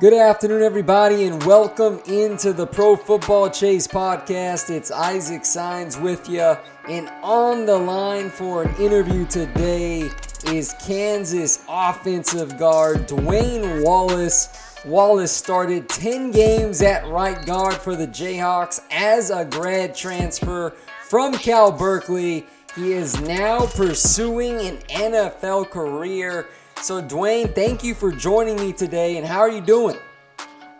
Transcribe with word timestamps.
Good 0.00 0.14
afternoon, 0.14 0.62
everybody, 0.62 1.24
and 1.24 1.42
welcome 1.42 2.00
into 2.06 2.52
the 2.52 2.68
Pro 2.68 2.94
Football 2.94 3.50
Chase 3.50 3.88
podcast. 3.88 4.70
It's 4.70 4.92
Isaac 4.92 5.44
Signs 5.44 5.98
with 5.98 6.28
you, 6.28 6.56
and 6.88 7.10
on 7.20 7.66
the 7.66 7.76
line 7.76 8.30
for 8.30 8.62
an 8.62 8.76
interview 8.76 9.26
today 9.26 10.08
is 10.46 10.72
Kansas 10.86 11.64
offensive 11.68 12.56
guard 12.60 13.08
Dwayne 13.08 13.82
Wallace. 13.84 14.78
Wallace 14.84 15.32
started 15.32 15.88
10 15.88 16.30
games 16.30 16.80
at 16.80 17.04
right 17.08 17.44
guard 17.44 17.74
for 17.74 17.96
the 17.96 18.06
Jayhawks 18.06 18.80
as 18.92 19.30
a 19.30 19.44
grad 19.44 19.96
transfer 19.96 20.76
from 21.02 21.32
Cal 21.32 21.72
Berkeley. 21.72 22.46
He 22.76 22.92
is 22.92 23.20
now 23.22 23.66
pursuing 23.66 24.60
an 24.60 24.76
NFL 24.88 25.70
career. 25.70 26.46
So, 26.80 27.02
Dwayne, 27.02 27.54
thank 27.54 27.82
you 27.84 27.94
for 27.94 28.12
joining 28.12 28.56
me 28.56 28.72
today. 28.72 29.16
And 29.16 29.26
how 29.26 29.40
are 29.40 29.50
you 29.50 29.60
doing? 29.60 29.96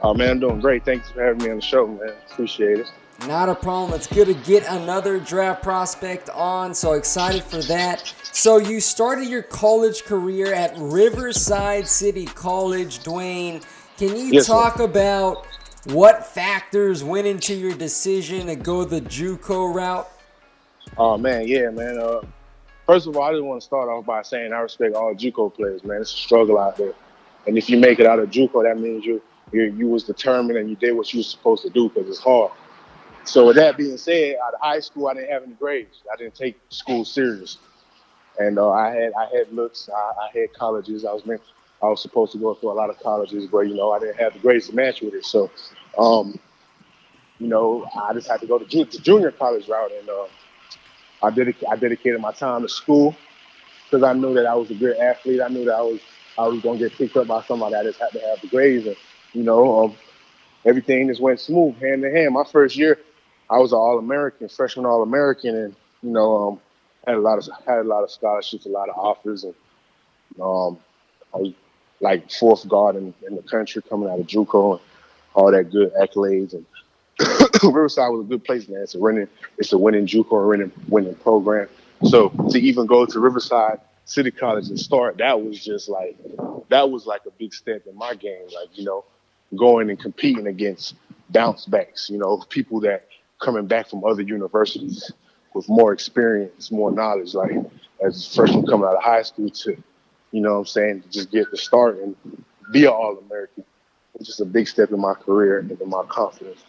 Oh 0.00 0.14
man, 0.14 0.30
I'm 0.30 0.40
doing 0.40 0.60
great. 0.60 0.84
Thanks 0.84 1.10
for 1.10 1.22
having 1.24 1.42
me 1.44 1.50
on 1.50 1.56
the 1.56 1.62
show, 1.62 1.86
man. 1.86 2.12
Appreciate 2.30 2.78
it. 2.78 2.86
Not 3.26 3.48
a 3.48 3.54
problem. 3.56 3.94
It's 3.98 4.06
good 4.06 4.28
to 4.28 4.34
get 4.34 4.64
another 4.68 5.18
draft 5.18 5.60
prospect 5.62 6.30
on. 6.30 6.72
So 6.72 6.92
excited 6.92 7.42
for 7.42 7.60
that. 7.62 8.14
So 8.32 8.58
you 8.58 8.80
started 8.80 9.26
your 9.26 9.42
college 9.42 10.04
career 10.04 10.54
at 10.54 10.72
Riverside 10.76 11.88
City 11.88 12.26
College, 12.26 13.00
Dwayne. 13.00 13.64
Can 13.96 14.16
you 14.16 14.26
Yes, 14.34 14.46
sir. 14.46 14.52
talk 14.52 14.78
about 14.78 15.44
what 15.86 16.24
factors 16.24 17.02
went 17.02 17.26
into 17.26 17.54
your 17.54 17.74
decision 17.74 18.46
to 18.46 18.54
go 18.54 18.84
the 18.84 19.00
JUCO 19.00 19.74
route? 19.74 20.08
Oh 20.96 21.18
man, 21.18 21.48
yeah, 21.48 21.70
man. 21.70 21.98
Uh, 21.98 22.20
first 22.88 23.06
of 23.06 23.16
all, 23.16 23.22
I 23.22 23.32
just 23.32 23.44
want 23.44 23.60
to 23.60 23.64
start 23.64 23.88
off 23.88 24.06
by 24.06 24.22
saying 24.22 24.52
I 24.52 24.60
respect 24.60 24.94
all 24.96 25.14
JUCO 25.14 25.54
players, 25.54 25.84
man. 25.84 26.00
It's 26.00 26.12
a 26.12 26.16
struggle 26.16 26.58
out 26.58 26.76
there, 26.76 26.94
and 27.46 27.56
if 27.56 27.68
you 27.70 27.76
make 27.76 28.00
it 28.00 28.06
out 28.06 28.18
of 28.18 28.30
JUCO, 28.30 28.64
that 28.64 28.80
means 28.80 29.04
you 29.04 29.22
you 29.52 29.64
you 29.76 29.86
was 29.86 30.04
determined 30.04 30.58
and 30.58 30.68
you 30.68 30.76
did 30.76 30.92
what 30.92 31.12
you 31.12 31.20
were 31.20 31.24
supposed 31.24 31.62
to 31.62 31.70
do 31.70 31.88
because 31.88 32.08
it's 32.08 32.18
hard. 32.18 32.50
So 33.24 33.46
with 33.46 33.56
that 33.56 33.76
being 33.76 33.98
said, 33.98 34.36
out 34.44 34.54
of 34.54 34.60
high 34.60 34.80
school, 34.80 35.08
I 35.08 35.14
didn't 35.14 35.30
have 35.30 35.42
any 35.42 35.52
grades. 35.52 35.98
I 36.10 36.16
didn't 36.16 36.34
take 36.34 36.58
school 36.70 37.04
serious, 37.04 37.58
and 38.38 38.58
uh, 38.58 38.70
I 38.70 38.90
had 38.90 39.12
I 39.12 39.28
had 39.36 39.52
looks. 39.52 39.88
I, 39.94 40.12
I 40.24 40.38
had 40.38 40.54
colleges. 40.54 41.04
I 41.04 41.12
was 41.12 41.26
meant 41.26 41.42
I 41.82 41.86
was 41.86 42.00
supposed 42.00 42.32
to 42.32 42.38
go 42.38 42.54
to 42.54 42.70
a 42.70 42.72
lot 42.72 42.88
of 42.88 42.98
colleges, 43.00 43.46
but 43.46 43.60
you 43.60 43.74
know 43.74 43.92
I 43.92 43.98
didn't 43.98 44.16
have 44.16 44.32
the 44.32 44.38
grades 44.38 44.68
to 44.68 44.74
match 44.74 45.02
with 45.02 45.12
it. 45.12 45.26
So, 45.26 45.50
um, 45.98 46.40
you 47.38 47.48
know, 47.48 47.86
I 48.02 48.14
just 48.14 48.28
had 48.28 48.40
to 48.40 48.46
go 48.46 48.58
to, 48.58 48.64
the 48.64 48.98
junior 48.98 49.30
college 49.30 49.68
route, 49.68 49.92
and 49.92 50.08
uh, 50.08 50.24
I 51.22 51.30
dedic- 51.30 51.64
I 51.70 51.76
dedicated 51.76 52.20
my 52.20 52.32
time 52.32 52.62
to 52.62 52.68
school 52.68 53.16
because 53.84 54.04
I 54.04 54.12
knew 54.14 54.34
that 54.34 54.46
I 54.46 54.54
was 54.54 54.70
a 54.70 54.74
good 54.74 54.96
athlete. 54.98 55.40
I 55.42 55.48
knew 55.48 55.64
that 55.66 55.74
I 55.74 55.82
was 55.82 56.00
I 56.38 56.46
was 56.48 56.62
gonna 56.62 56.78
get 56.78 56.92
picked 56.92 57.16
up 57.16 57.26
by 57.28 57.42
somebody. 57.44 57.74
I 57.76 57.84
just 57.84 58.00
had 58.00 58.10
to 58.12 58.20
have 58.20 58.40
the 58.40 58.48
grades, 58.48 58.86
and 58.86 58.96
you 59.34 59.42
know, 59.44 59.84
um, 59.84 59.96
everything 60.66 61.08
just 61.08 61.20
went 61.20 61.40
smooth, 61.40 61.80
hand 61.80 62.04
in 62.04 62.14
hand. 62.14 62.34
My 62.34 62.44
first 62.44 62.76
year, 62.76 62.98
I 63.50 63.58
was 63.58 63.72
an 63.72 63.78
All 63.78 63.98
American, 63.98 64.48
freshman 64.48 64.86
All 64.86 65.02
American, 65.02 65.56
and 65.56 65.76
you 66.02 66.10
know, 66.10 66.48
um, 66.48 66.60
had 67.06 67.16
a 67.16 67.20
lot 67.20 67.38
of 67.38 67.48
had 67.66 67.78
a 67.80 67.84
lot 67.84 68.04
of 68.04 68.10
scholarships, 68.10 68.66
a 68.66 68.70
lot 68.70 68.88
of 68.88 68.96
offers, 68.96 69.44
and 69.44 69.54
um, 70.40 70.78
I 71.34 71.38
was 71.38 71.52
like 72.00 72.30
fourth 72.30 72.68
guard 72.68 72.96
in, 72.96 73.14
in 73.26 73.36
the 73.36 73.42
country 73.42 73.82
coming 73.88 74.08
out 74.10 74.20
of 74.20 74.26
JUCO 74.26 74.72
and 74.72 74.80
all 75.34 75.50
that 75.52 75.70
good 75.70 75.92
accolades. 75.94 76.54
And 76.54 76.66
Riverside 77.62 78.10
was 78.10 78.26
a 78.26 78.28
good 78.28 78.44
place, 78.44 78.68
man. 78.68 78.82
It's 78.82 78.94
a 78.94 78.98
winning, 78.98 79.28
it's 79.56 79.72
a 79.72 79.78
winning 79.78 80.06
JUCO, 80.06 80.44
a 80.44 80.46
winning, 80.46 80.72
winning 80.88 81.14
program. 81.16 81.68
So 82.04 82.28
to 82.50 82.58
even 82.58 82.86
go 82.86 83.06
to 83.06 83.20
Riverside 83.20 83.80
City 84.04 84.30
College 84.30 84.68
and 84.68 84.78
start, 84.78 85.18
that 85.18 85.42
was 85.42 85.64
just 85.64 85.88
like, 85.88 86.16
that 86.68 86.90
was 86.90 87.06
like 87.06 87.22
a 87.26 87.30
big 87.30 87.54
step 87.54 87.86
in 87.86 87.96
my 87.96 88.14
game. 88.14 88.46
Like, 88.54 88.76
you 88.76 88.84
know, 88.84 89.04
going 89.56 89.90
and 89.90 89.98
competing 89.98 90.46
against 90.46 90.94
bounce 91.30 91.66
backs, 91.66 92.08
you 92.10 92.18
know, 92.18 92.44
people 92.48 92.80
that 92.80 93.06
coming 93.40 93.66
back 93.66 93.88
from 93.88 94.04
other 94.04 94.22
universities 94.22 95.10
with 95.54 95.68
more 95.68 95.92
experience, 95.92 96.70
more 96.70 96.90
knowledge, 96.90 97.34
like 97.34 97.52
as 98.04 98.26
a 98.26 98.34
freshman 98.34 98.66
coming 98.66 98.86
out 98.86 98.96
of 98.96 99.02
high 99.02 99.22
school 99.22 99.50
to, 99.50 99.76
you 100.32 100.40
know 100.40 100.52
what 100.52 100.58
I'm 100.58 100.66
saying, 100.66 101.02
to 101.02 101.08
just 101.08 101.30
get 101.30 101.50
the 101.50 101.56
start 101.56 101.98
and 101.98 102.14
be 102.72 102.84
an 102.84 102.92
All 102.92 103.18
American. 103.18 103.64
It's 104.14 104.26
just 104.26 104.40
a 104.40 104.44
big 104.44 104.68
step 104.68 104.90
in 104.90 105.00
my 105.00 105.14
career 105.14 105.60
and 105.60 105.70
in 105.70 105.88
my 105.88 106.04
confidence. 106.08 106.64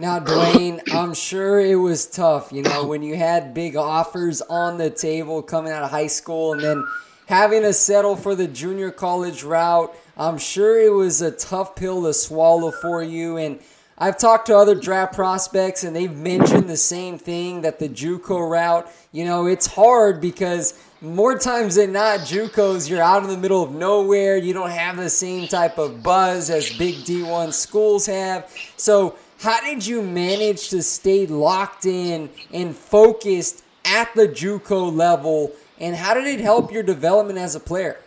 Now, 0.00 0.20
Dwayne, 0.20 0.80
I'm 0.94 1.12
sure 1.12 1.58
it 1.58 1.74
was 1.74 2.06
tough, 2.06 2.52
you 2.52 2.62
know, 2.62 2.86
when 2.86 3.02
you 3.02 3.16
had 3.16 3.52
big 3.52 3.74
offers 3.74 4.40
on 4.42 4.78
the 4.78 4.90
table 4.90 5.42
coming 5.42 5.72
out 5.72 5.82
of 5.82 5.90
high 5.90 6.06
school 6.06 6.52
and 6.52 6.62
then 6.62 6.86
having 7.26 7.62
to 7.62 7.72
settle 7.72 8.14
for 8.14 8.36
the 8.36 8.46
junior 8.46 8.92
college 8.92 9.42
route. 9.42 9.92
I'm 10.16 10.38
sure 10.38 10.80
it 10.80 10.92
was 10.92 11.20
a 11.20 11.32
tough 11.32 11.74
pill 11.74 12.04
to 12.04 12.14
swallow 12.14 12.70
for 12.70 13.02
you. 13.02 13.38
And 13.38 13.58
I've 13.98 14.16
talked 14.18 14.46
to 14.46 14.56
other 14.56 14.76
draft 14.76 15.14
prospects 15.14 15.82
and 15.82 15.96
they've 15.96 16.16
mentioned 16.16 16.68
the 16.68 16.76
same 16.76 17.18
thing 17.18 17.62
that 17.62 17.80
the 17.80 17.88
JUCO 17.88 18.48
route, 18.48 18.88
you 19.10 19.24
know, 19.24 19.46
it's 19.46 19.66
hard 19.66 20.20
because 20.20 20.80
more 21.00 21.36
times 21.36 21.74
than 21.74 21.92
not, 21.92 22.20
JUCOs, 22.20 22.88
you're 22.88 23.02
out 23.02 23.24
in 23.24 23.30
the 23.30 23.36
middle 23.36 23.64
of 23.64 23.72
nowhere. 23.72 24.36
You 24.36 24.52
don't 24.52 24.70
have 24.70 24.96
the 24.96 25.10
same 25.10 25.48
type 25.48 25.76
of 25.76 26.04
buzz 26.04 26.50
as 26.50 26.70
big 26.78 27.04
D1 27.04 27.52
schools 27.52 28.06
have. 28.06 28.48
So, 28.76 29.16
how 29.40 29.60
did 29.60 29.86
you 29.86 30.02
manage 30.02 30.68
to 30.70 30.82
stay 30.82 31.26
locked 31.26 31.86
in 31.86 32.28
and 32.52 32.76
focused 32.76 33.62
at 33.84 34.12
the 34.14 34.26
JUCO 34.26 34.94
level? 34.94 35.52
And 35.78 35.94
how 35.94 36.14
did 36.14 36.26
it 36.26 36.40
help 36.40 36.72
your 36.72 36.82
development 36.82 37.38
as 37.38 37.54
a 37.54 37.60
player? 37.60 37.98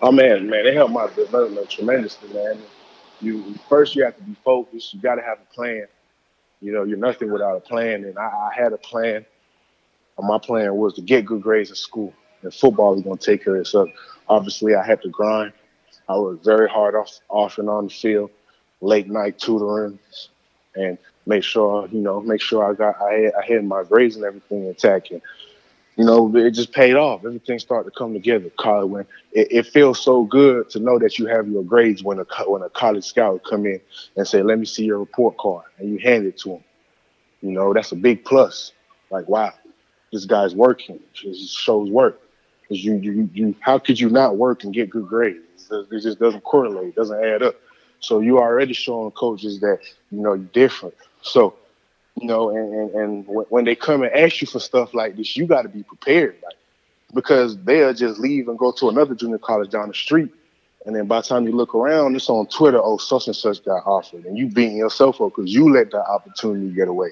Oh 0.00 0.10
man, 0.10 0.48
man, 0.48 0.66
it 0.66 0.74
helped 0.74 0.92
my 0.92 1.08
development 1.14 1.70
tremendously, 1.70 2.32
man. 2.32 2.58
You 3.20 3.54
first 3.68 3.94
you 3.94 4.04
have 4.04 4.16
to 4.16 4.22
be 4.22 4.34
focused. 4.44 4.92
You 4.92 5.00
got 5.00 5.14
to 5.14 5.22
have 5.22 5.38
a 5.38 5.54
plan. 5.54 5.86
You 6.60 6.72
know, 6.72 6.82
you're 6.82 6.98
nothing 6.98 7.30
without 7.30 7.56
a 7.56 7.60
plan, 7.60 8.04
and 8.04 8.18
I, 8.18 8.22
I 8.22 8.50
had 8.54 8.72
a 8.72 8.78
plan. 8.78 9.24
Uh, 10.18 10.22
my 10.22 10.38
plan 10.38 10.74
was 10.74 10.94
to 10.94 11.02
get 11.02 11.24
good 11.24 11.42
grades 11.42 11.70
in 11.70 11.76
school, 11.76 12.12
and 12.42 12.52
football 12.52 12.94
was 12.94 13.02
going 13.02 13.18
to 13.18 13.24
take 13.24 13.44
care 13.44 13.54
of 13.54 13.60
itself. 13.60 13.90
Obviously, 14.28 14.74
I 14.74 14.84
had 14.84 15.02
to 15.02 15.08
grind. 15.08 15.52
I 16.08 16.18
worked 16.18 16.44
very 16.44 16.68
hard 16.68 16.96
off, 16.96 17.20
off 17.28 17.58
and 17.58 17.68
on 17.68 17.84
the 17.84 17.92
field, 17.92 18.30
late 18.80 19.08
night 19.08 19.38
tutoring, 19.38 19.98
and 20.76 20.98
make 21.26 21.44
sure 21.44 21.88
you 21.92 22.00
know, 22.00 22.20
make 22.20 22.40
sure 22.40 22.64
I 22.64 22.74
got 22.74 23.00
I 23.00 23.14
had, 23.14 23.32
I 23.34 23.46
had 23.46 23.64
my 23.64 23.84
grades 23.84 24.16
and 24.16 24.24
everything 24.24 24.66
intact. 24.66 25.10
And 25.10 25.22
you 25.96 26.04
know, 26.06 26.34
it 26.36 26.52
just 26.52 26.72
paid 26.72 26.96
off. 26.96 27.24
Everything 27.24 27.58
started 27.58 27.90
to 27.92 27.98
come 27.98 28.14
together. 28.14 28.50
College, 28.58 28.90
when 28.90 29.06
it, 29.32 29.48
it, 29.52 29.66
feels 29.66 30.00
so 30.00 30.24
good 30.24 30.70
to 30.70 30.80
know 30.80 30.98
that 30.98 31.18
you 31.18 31.26
have 31.26 31.48
your 31.48 31.64
grades 31.64 32.02
when 32.02 32.18
a 32.20 32.24
when 32.46 32.62
a 32.62 32.70
college 32.70 33.04
scout 33.04 33.42
come 33.44 33.66
in 33.66 33.80
and 34.16 34.26
say, 34.28 34.42
"Let 34.42 34.58
me 34.58 34.66
see 34.66 34.84
your 34.86 35.00
report 35.00 35.36
card," 35.38 35.66
and 35.78 35.90
you 35.90 35.98
hand 35.98 36.26
it 36.26 36.38
to 36.40 36.52
him 36.52 36.64
You 37.42 37.52
know, 37.52 37.74
that's 37.74 37.92
a 37.92 37.96
big 37.96 38.24
plus. 38.24 38.72
Like, 39.10 39.28
wow, 39.28 39.52
this 40.12 40.26
guy's 40.26 40.54
working. 40.54 41.00
It 41.24 41.36
shows 41.36 41.90
work. 41.90 42.20
Because 42.62 42.84
you, 42.84 42.96
you, 42.96 43.30
you, 43.34 43.56
how 43.60 43.78
could 43.78 44.00
you 44.00 44.10
not 44.10 44.36
work 44.38 44.64
and 44.64 44.74
get 44.74 44.90
good 44.90 45.08
grades? 45.08 45.70
It 45.70 46.02
just 46.02 46.20
doesn't 46.20 46.42
correlate. 46.42 46.88
It 46.90 46.96
doesn't 46.96 47.24
add 47.24 47.42
up. 47.42 47.56
So 48.02 48.20
you 48.20 48.38
already 48.38 48.74
showing 48.74 49.10
coaches 49.12 49.60
that 49.60 49.78
you 50.10 50.20
know 50.20 50.34
you're 50.34 50.44
different. 50.52 50.94
So 51.22 51.54
you 52.20 52.26
know, 52.26 52.50
and, 52.50 52.72
and, 52.74 52.90
and 52.94 53.46
when 53.48 53.64
they 53.64 53.74
come 53.74 54.02
and 54.02 54.12
ask 54.12 54.40
you 54.40 54.46
for 54.46 54.60
stuff 54.60 54.92
like 54.94 55.16
this, 55.16 55.36
you 55.36 55.46
got 55.46 55.62
to 55.62 55.68
be 55.68 55.82
prepared, 55.82 56.36
like, 56.44 56.56
because 57.14 57.56
they'll 57.64 57.94
just 57.94 58.20
leave 58.20 58.48
and 58.48 58.58
go 58.58 58.72
to 58.72 58.88
another 58.88 59.14
junior 59.14 59.38
college 59.38 59.70
down 59.70 59.88
the 59.88 59.94
street. 59.94 60.30
And 60.84 60.94
then 60.94 61.06
by 61.06 61.20
the 61.20 61.26
time 61.26 61.46
you 61.46 61.52
look 61.52 61.74
around, 61.74 62.16
it's 62.16 62.28
on 62.28 62.46
Twitter, 62.46 62.80
oh, 62.82 62.98
such 62.98 63.28
and 63.28 63.36
such 63.36 63.64
got 63.64 63.86
offered. 63.86 64.24
And 64.24 64.36
you 64.36 64.48
beating 64.48 64.76
yourself 64.76 65.20
up 65.20 65.32
because 65.34 65.52
you 65.52 65.72
let 65.72 65.90
that 65.92 66.04
opportunity 66.04 66.74
get 66.74 66.88
away. 66.88 67.10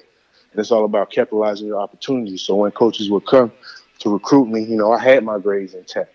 And 0.51 0.59
it's 0.59 0.71
all 0.71 0.85
about 0.85 1.09
capitalizing 1.09 1.67
your 1.67 1.79
opportunities. 1.79 2.41
So 2.41 2.55
when 2.55 2.71
coaches 2.71 3.09
would 3.09 3.25
come 3.25 3.51
to 3.99 4.09
recruit 4.09 4.47
me, 4.49 4.63
you 4.63 4.75
know, 4.75 4.91
I 4.91 5.01
had 5.01 5.23
my 5.23 5.39
grades 5.39 5.73
intact. 5.73 6.13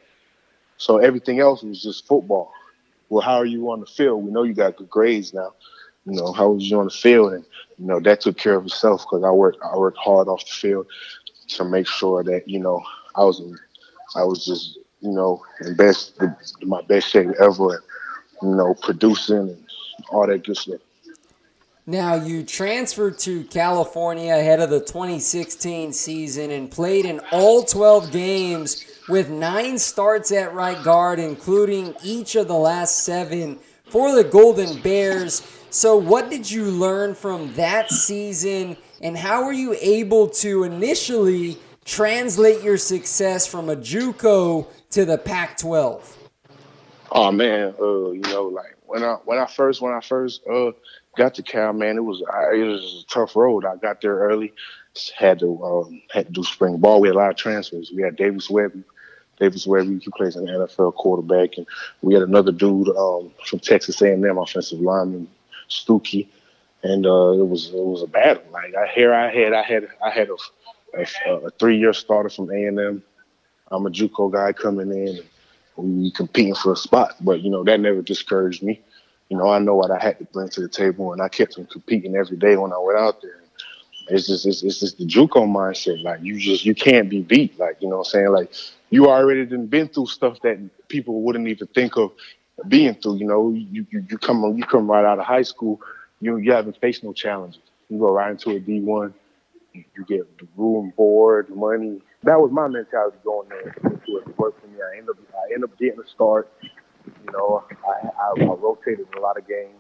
So 0.77 0.99
everything 0.99 1.41
else 1.41 1.63
was 1.63 1.83
just 1.83 2.07
football. 2.07 2.53
Well, 3.09 3.23
how 3.23 3.37
are 3.37 3.47
you 3.47 3.71
on 3.71 3.81
the 3.81 3.87
field? 3.87 4.25
We 4.25 4.33
know 4.33 4.43
you 4.45 4.55
got 4.55 4.77
good 4.77 4.91
grades 4.91 5.35
now 5.35 5.53
you 6.07 6.15
know, 6.15 6.33
how 6.33 6.51
was 6.51 6.71
you 6.71 6.79
on 6.79 6.87
the 6.87 6.91
field? 6.91 7.35
And, 7.35 7.45
you 7.79 7.87
know, 7.87 8.01
that 8.01 8.21
took 8.23 8.39
care 8.39 8.55
of 8.55 8.65
itself 8.67 9.03
because 9.03 9.25
I 9.25 9.31
worked, 9.31 9.59
I 9.63 9.77
worked 9.77 9.99
hard 9.99 10.29
off 10.29 10.45
the 10.45 10.53
field 10.53 10.87
to 11.49 11.65
make 11.65 11.87
sure 11.87 12.23
that, 12.25 12.49
you 12.49 12.61
know, 12.61 12.83
I 13.17 13.25
was, 13.25 13.43
I 14.15 14.25
was 14.25 14.45
just, 14.45 14.79
you 15.01 15.11
know, 15.11 15.43
in 15.63 15.75
best, 15.77 16.21
my 16.63 16.83
best 16.83 17.09
shape 17.09 17.29
ever, 17.41 17.83
and, 18.41 18.51
you 18.51 18.57
know, 18.57 18.75
producing 18.83 19.39
and 19.39 19.67
all 20.11 20.27
that 20.27 20.45
good 20.45 20.57
stuff. 20.57 20.81
Now, 21.89 22.17
you 22.17 22.43
transferred 22.43 23.17
to 23.21 23.45
California 23.45 24.35
ahead 24.35 24.59
of 24.59 24.71
the 24.71 24.81
2016 24.81 25.93
season 25.93 26.51
and 26.51 26.69
played 26.69 27.07
in 27.07 27.21
all 27.31 27.63
12 27.63 28.11
games 28.11 28.85
with 29.09 29.31
nine 29.31 29.79
starts 29.79 30.33
at 30.33 30.53
right 30.53 30.83
guard, 30.83 31.21
including 31.21 31.95
each 32.03 32.35
of 32.35 32.49
the 32.49 32.59
last 32.59 33.05
seven 33.05 33.61
for 33.85 34.17
the 34.17 34.25
Golden 34.25 34.83
Bears. 34.83 35.47
So, 35.71 35.97
what 35.97 36.29
did 36.29 36.51
you 36.51 36.65
learn 36.65 37.15
from 37.15 37.55
that 37.55 37.93
season, 37.93 38.77
and 39.01 39.17
how 39.17 39.45
were 39.45 39.53
you 39.53 39.77
able 39.81 40.29
to 40.31 40.65
initially 40.65 41.57
translate 41.85 42.65
your 42.65 42.79
success 42.79 43.47
from 43.47 43.69
a 43.69 43.77
JUCO 43.77 44.67
to 44.91 45.05
the 45.05 45.19
Pac-12? 45.19 46.17
Oh 47.13 47.31
man, 47.31 47.75
uh, 47.81 48.11
you 48.11 48.23
know, 48.23 48.51
like 48.53 48.77
when 48.87 49.05
I 49.05 49.15
when 49.25 49.39
I 49.39 49.47
first 49.47 49.81
when 49.81 49.93
I 49.93 50.01
first 50.01 50.43
uh, 50.49 50.73
got 51.17 51.35
to 51.35 51.43
Cal, 51.43 51.73
man, 51.73 51.97
it 51.97 52.05
was 52.05 52.21
it 52.21 52.65
was 52.65 53.05
a 53.05 53.13
tough 53.13 53.35
road. 53.35 53.65
I 53.65 53.77
got 53.77 54.01
there 54.01 54.19
early, 54.19 54.53
had 55.17 55.41
to 55.41 55.63
um, 55.65 56.03
had 56.13 56.27
to 56.27 56.33
do 56.33 56.45
spring 56.45 56.79
ball. 56.79 57.01
We 57.01 57.09
had 57.09 57.17
a 57.17 57.19
lot 57.19 57.31
of 57.31 57.37
transfers. 57.37 57.93
We 57.95 58.03
had 58.03 58.17
Davis 58.17 58.49
Webb, 58.49 58.73
Davis 59.39 59.67
Webb, 59.67 59.87
he 60.01 60.11
plays 60.17 60.37
an 60.37 60.47
NFL 60.47 60.95
quarterback, 60.95 61.59
and 61.59 61.67
we 62.03 62.15
had 62.15 62.23
another 62.23 62.53
dude 62.53 62.89
um, 62.97 63.31
from 63.45 63.59
Texas 63.59 64.01
A&M, 64.01 64.39
offensive 64.39 64.81
lineman, 64.81 65.29
Stuckey, 65.69 66.29
and 66.83 67.07
uh, 67.07 67.33
it 67.33 67.47
was 67.49 67.69
it 67.69 67.75
was 67.75 68.03
a 68.03 68.07
battle. 68.07 68.45
Like 68.53 68.75
I 68.75 68.87
here 68.89 69.13
I 69.13 69.33
had 69.33 69.53
I 69.53 69.63
had 69.63 69.89
I 70.05 70.11
had 70.11 70.29
a, 70.31 71.01
a, 71.27 71.47
a 71.47 71.51
three 71.51 71.79
year 71.79 71.93
starter 71.93 72.31
from 72.31 72.51
A 72.51 72.67
and 72.67 72.79
M. 72.79 73.03
I'm 73.71 73.87
a 73.87 73.91
JUCO 73.91 74.33
guy 74.33 74.53
coming 74.53 74.91
in, 74.91 75.21
and 75.77 76.01
we 76.01 76.11
competing 76.13 76.55
for 76.55 76.73
a 76.73 76.77
spot. 76.77 77.17
But 77.21 77.41
you 77.41 77.51
know 77.51 77.65
that 77.65 77.81
never 77.81 78.03
discouraged 78.03 78.63
me. 78.63 78.81
You 79.29 79.37
know 79.39 79.49
I 79.49 79.59
know 79.59 79.75
what 79.75 79.91
I 79.91 79.99
had 80.03 80.19
to 80.19 80.25
bring 80.27 80.49
to 80.51 80.61
the 80.61 80.69
table, 80.69 81.13
and 81.13 81.23
I 81.23 81.29
kept 81.29 81.59
on 81.59 81.67
competing 81.67 82.17
every 82.17 82.37
day 82.37 82.57
when 82.57 82.73
I 82.73 82.79
went 82.79 82.99
out 82.99 83.23
there. 83.23 83.43
It's 84.09 84.27
just 84.29 84.47
it's, 84.47 84.63
it's 84.63 84.81
just 84.81 84.99
the 84.99 85.07
JUCO 85.07 85.47
mindset. 85.49 86.03
Like 86.03 86.23
you 86.23 86.39
just 86.39 86.65
you 86.65 86.75
can't 86.75 87.11
be 87.11 87.23
beat. 87.23 87.59
Like 87.59 87.79
you 87.81 87.89
know 87.89 87.99
what 87.99 88.09
I'm 88.09 88.11
saying. 88.13 88.29
Like 88.33 88.53
you 88.91 89.09
already 89.09 89.45
been 89.45 89.89
through 89.89 90.07
stuff 90.07 90.41
that 90.43 90.59
people 90.89 91.23
wouldn't 91.23 91.49
even 91.49 91.67
think 91.69 91.97
of 91.97 92.13
being 92.69 92.95
through. 92.95 93.17
You 93.17 93.27
know, 93.27 93.51
you, 93.51 93.87
you, 93.91 94.07
you 94.09 94.19
come 94.19 94.57
you 94.57 94.65
come 94.65 94.91
right 94.91 95.05
out 95.05 95.19
of 95.19 95.27
high 95.27 95.43
school, 95.43 95.81
you 96.21 96.37
you 96.39 96.53
haven't 96.53 96.81
faced 96.81 97.03
no 97.05 97.13
challenges. 97.13 97.61
You 97.89 97.99
go 97.99 98.13
right 98.13 98.31
into 98.31 98.51
a 98.51 98.61
D 98.61 98.81
one, 98.81 99.15
you, 99.73 99.85
you 99.97 100.05
get 100.05 100.39
the 100.39 100.47
room, 100.57 100.93
board, 100.97 101.51
money. 101.51 102.01
That 102.23 102.41
was 102.41 102.51
my 102.53 102.69
mentality 102.69 103.19
going 103.25 103.49
there 103.49 103.75
it. 104.07 104.39
Worked 104.39 104.61
for 104.61 104.67
me. 104.69 104.79
I 104.83 104.99
end 104.99 105.09
up 105.11 105.17
I 105.35 105.55
end 105.55 105.65
up 105.65 105.77
getting 105.79 106.01
a 106.01 106.09
start. 106.09 106.51
You 107.27 107.33
know, 107.33 107.65
I, 107.87 108.09
I, 108.09 108.33
I 108.41 108.55
rotated 108.55 109.07
in 109.13 109.19
a 109.19 109.21
lot 109.21 109.37
of 109.37 109.47
games. 109.49 109.75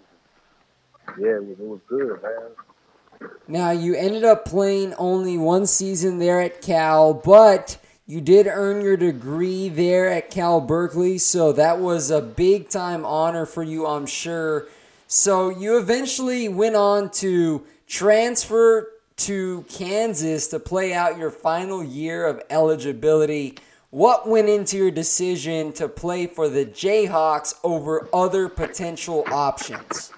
Yeah, 1.19 1.37
it 1.37 1.44
was, 1.44 1.58
it 1.58 1.66
was 1.66 1.81
good, 1.88 2.22
man. 2.22 3.31
Now 3.48 3.70
you 3.70 3.94
ended 3.94 4.25
up 4.25 4.44
playing 4.44 4.94
only 4.94 5.38
one 5.38 5.66
season 5.66 6.19
there 6.19 6.40
at 6.40 6.60
Cal, 6.60 7.14
but 7.14 7.78
you 8.06 8.20
did 8.20 8.46
earn 8.46 8.82
your 8.82 8.96
degree 8.96 9.69
there 9.69 10.10
at 10.10 10.31
Cal 10.31 10.60
Berkeley, 10.60 11.19
so 11.19 11.52
that 11.52 11.78
was 11.78 12.10
a 12.10 12.20
big 12.20 12.69
time 12.69 13.04
honor 13.04 13.46
for 13.46 13.62
you, 13.62 13.87
I'm 13.87 14.06
sure. 14.06 14.66
So 15.06 15.49
you 15.49 15.78
eventually 15.78 16.49
went 16.49 16.76
on 16.76 17.10
to 17.12 17.64
transfer 17.87 18.90
to 19.16 19.64
Kansas 19.69 20.49
to 20.49 20.58
play 20.58 20.92
out 20.92 21.16
your 21.16 21.31
final 21.31 21.82
year 21.82 22.26
of 22.26 22.42
eligibility. 22.50 23.56
What 23.96 24.28
went 24.28 24.50
into 24.50 24.76
your 24.76 24.90
decision 24.90 25.72
to 25.72 25.88
play 25.88 26.26
for 26.26 26.50
the 26.50 26.66
Jayhawks 26.66 27.54
over 27.64 28.06
other 28.12 28.47
potential 28.50 29.25
options? 29.32 30.12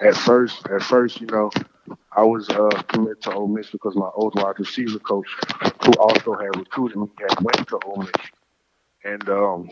At 0.00 0.14
first, 0.14 0.64
at 0.68 0.84
first, 0.84 1.20
you 1.20 1.26
know, 1.26 1.50
I 2.12 2.22
was 2.22 2.48
uh, 2.48 2.68
committed 2.86 3.20
to 3.22 3.34
Ole 3.34 3.48
Miss 3.48 3.70
because 3.70 3.96
my 3.96 4.08
old 4.14 4.36
wide 4.36 4.56
receiver 4.56 5.00
coach, 5.00 5.26
who 5.84 5.90
also 5.94 6.36
had 6.36 6.54
recruited 6.56 6.96
me, 6.96 7.08
had 7.18 7.40
went 7.40 7.66
to 7.70 7.80
Ole 7.84 8.02
Miss, 8.04 8.12
and 9.02 9.28
um, 9.28 9.70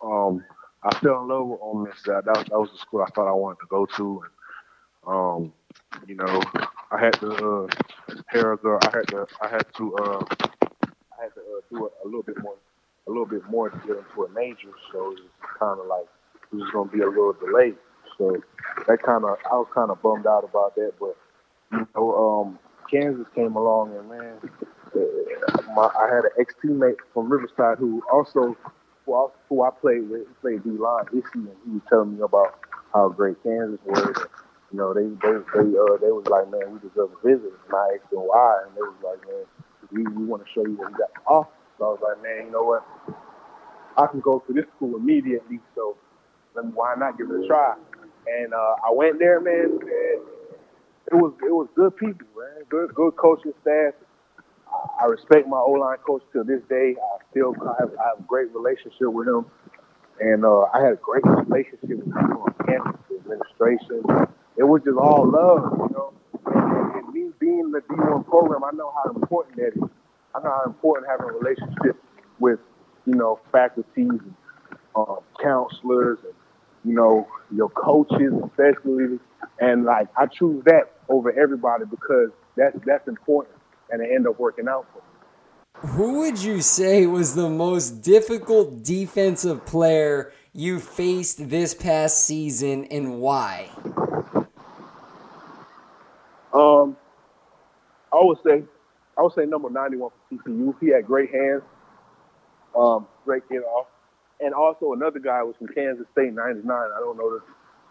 um, 0.00 0.44
I 0.84 0.96
fell 1.00 1.22
in 1.22 1.28
love 1.28 1.48
with 1.48 1.58
Ole 1.60 1.84
Miss. 1.86 2.00
That, 2.04 2.24
that, 2.26 2.50
that 2.50 2.60
was 2.60 2.70
the 2.70 2.78
school 2.78 3.02
I 3.02 3.10
thought 3.10 3.28
I 3.28 3.32
wanted 3.32 3.58
to 3.62 3.66
go 3.68 3.84
to, 3.84 4.22
and 4.22 5.12
um, 5.12 5.52
you 6.06 6.14
know, 6.14 6.40
I 6.92 7.00
had 7.00 7.14
to 7.14 7.32
uh, 7.32 8.14
hair 8.28 8.56
girl. 8.58 8.78
I 8.80 8.96
had 8.96 9.08
to, 9.08 9.26
I 9.42 9.48
had 9.48 9.66
to, 9.74 9.96
uh, 9.96 10.24
Do 11.70 11.86
a, 11.86 12.04
a 12.04 12.06
little 12.06 12.22
bit 12.22 12.40
more, 12.42 12.56
a 13.06 13.10
little 13.10 13.26
bit 13.26 13.44
more 13.48 13.70
to 13.70 13.76
get 13.86 13.96
into 13.96 14.24
a 14.24 14.28
major. 14.30 14.72
So 14.92 15.12
it 15.12 15.20
was 15.20 15.30
kind 15.58 15.80
of 15.80 15.86
like 15.86 16.06
it 16.52 16.56
was 16.56 16.70
to 16.72 16.96
be 16.96 17.02
a 17.02 17.08
little 17.08 17.32
delayed. 17.34 17.76
So 18.18 18.36
that 18.86 19.02
kind 19.02 19.24
of, 19.24 19.38
I 19.50 19.54
was 19.54 19.68
kind 19.74 19.90
of 19.90 20.02
bummed 20.02 20.26
out 20.26 20.44
about 20.44 20.74
that, 20.74 20.92
but 20.98 21.16
you 21.72 21.86
know, 21.94 22.42
um, 22.42 22.58
Kansas 22.90 23.26
came 23.34 23.54
along 23.54 23.96
and 23.96 24.08
man, 24.08 24.50
my, 25.74 25.88
I 25.98 26.14
had 26.14 26.24
an 26.24 26.30
ex 26.38 26.54
teammate 26.62 26.96
from 27.14 27.30
Riverside 27.30 27.78
who 27.78 28.02
also 28.12 28.56
who, 29.06 29.62
I, 29.62 29.70
played 29.80 30.08
with, 30.08 30.20
he 30.20 30.34
played 30.40 30.62
D 30.62 30.70
line 30.70 31.06
Issy, 31.12 31.22
and 31.34 31.56
he 31.64 31.70
was 31.72 31.82
telling 31.88 32.16
me 32.16 32.22
about 32.22 32.58
how 32.92 33.08
great 33.08 33.42
Kansas 33.42 33.80
was. 33.84 34.16
You 34.72 34.78
know, 34.78 34.94
they 34.94 35.02
they 35.02 35.32
they 35.54 35.66
uh, 35.66 35.96
they 35.98 36.12
was 36.14 36.26
like, 36.30 36.48
man, 36.50 36.72
we 36.72 36.78
deserve 36.88 37.10
a 37.10 37.26
visit. 37.26 37.50
And 37.66 37.74
I 37.74 37.98
asked 37.98 38.10
them 38.10 38.20
why, 38.20 38.62
and 38.66 38.76
they 38.76 38.82
was 38.82 38.94
like, 39.02 39.26
man, 39.26 39.44
we, 39.90 40.02
we 40.16 40.24
want 40.26 40.44
to 40.44 40.52
show 40.52 40.64
you 40.64 40.76
what 40.76 40.92
we 40.92 40.98
got 40.98 41.12
to 41.14 41.20
offer. 41.26 41.50
So 41.80 41.86
I 41.86 41.88
was 41.96 42.00
like, 42.04 42.22
man, 42.22 42.44
you 42.44 42.52
know 42.52 42.64
what? 42.64 42.84
I 43.96 44.06
can 44.06 44.20
go 44.20 44.40
to 44.46 44.52
this 44.52 44.66
school 44.76 44.96
immediately, 44.96 45.60
so 45.74 45.96
why 46.74 46.94
not 46.98 47.16
give 47.16 47.30
it 47.30 47.42
a 47.42 47.46
try? 47.48 47.74
And 48.28 48.52
uh, 48.52 48.76
I 48.84 48.92
went 48.92 49.18
there, 49.18 49.40
man. 49.40 49.80
And, 49.80 50.20
it 51.10 51.16
was 51.16 51.32
it 51.42 51.50
was 51.50 51.66
good 51.74 51.96
people, 51.96 52.26
man. 52.36 52.64
Good 52.68 52.94
good 52.94 53.16
coaching 53.16 53.54
staff. 53.62 53.94
I 55.00 55.06
respect 55.06 55.48
my 55.48 55.56
O 55.56 55.72
line 55.72 55.96
coach 56.06 56.22
to 56.34 56.44
this 56.44 56.60
day. 56.68 56.94
I 57.00 57.24
still 57.30 57.54
have, 57.54 57.90
I 57.98 58.08
have 58.14 58.20
a 58.20 58.22
great 58.28 58.54
relationship 58.54 59.08
with 59.08 59.26
him, 59.26 59.46
and 60.20 60.44
uh, 60.44 60.68
I 60.72 60.84
had 60.84 60.92
a 60.92 61.00
great 61.02 61.24
relationship 61.24 61.90
with 61.90 62.04
people 62.04 62.44
on 62.44 62.54
campus, 62.68 63.00
administration. 63.10 64.04
It 64.56 64.64
was 64.64 64.82
just 64.84 64.98
all 64.98 65.26
love, 65.26 65.72
you 65.88 65.96
know. 65.96 66.12
And, 66.46 66.92
and 67.06 67.14
me 67.14 67.32
being 67.40 67.72
the 67.72 67.80
D1 67.80 68.26
program, 68.28 68.62
I 68.62 68.70
know 68.76 68.92
how 68.94 69.10
important 69.10 69.56
that 69.56 69.72
is. 69.74 69.90
I 70.34 70.40
know 70.40 70.50
how 70.50 70.64
important 70.66 71.08
having 71.08 71.28
a 71.28 71.32
relationship 71.32 72.02
with, 72.38 72.60
you 73.06 73.14
know, 73.14 73.40
faculties 73.50 74.08
and 74.08 74.34
um, 74.96 75.18
counselors, 75.42 76.18
and 76.24 76.34
you 76.84 76.94
know 76.94 77.26
your 77.54 77.68
coaches 77.70 78.32
especially, 78.44 79.18
and 79.60 79.84
like 79.84 80.08
I 80.16 80.26
choose 80.26 80.64
that 80.64 80.92
over 81.08 81.32
everybody 81.32 81.84
because 81.84 82.30
that's 82.56 82.76
that's 82.84 83.06
important, 83.08 83.56
and 83.90 84.02
it 84.02 84.10
end 84.12 84.26
up 84.26 84.38
working 84.38 84.68
out 84.68 84.86
for 84.92 84.98
me. 84.98 85.90
Who 85.92 86.18
would 86.20 86.42
you 86.42 86.60
say 86.60 87.06
was 87.06 87.34
the 87.34 87.48
most 87.48 88.02
difficult 88.02 88.82
defensive 88.82 89.64
player 89.64 90.32
you 90.52 90.78
faced 90.78 91.48
this 91.48 91.74
past 91.74 92.24
season, 92.24 92.84
and 92.86 93.20
why? 93.20 93.70
Um, 96.52 96.96
I 98.12 98.16
would 98.16 98.38
say, 98.44 98.64
I 99.20 99.22
would 99.22 99.34
say 99.34 99.44
number 99.44 99.68
ninety-one 99.68 100.10
for 100.10 100.34
TCU. 100.34 100.74
He 100.80 100.88
had 100.88 101.04
great 101.04 101.30
hands, 101.30 101.60
um, 102.74 103.06
great 103.26 103.46
get 103.50 103.60
off, 103.64 103.86
and 104.40 104.54
also 104.54 104.94
another 104.94 105.18
guy 105.18 105.42
was 105.42 105.54
from 105.58 105.68
Kansas 105.68 106.06
State, 106.12 106.32
ninety-nine. 106.32 106.88
I 106.96 107.00
don't 107.00 107.18
know 107.18 107.28
the, 107.28 107.42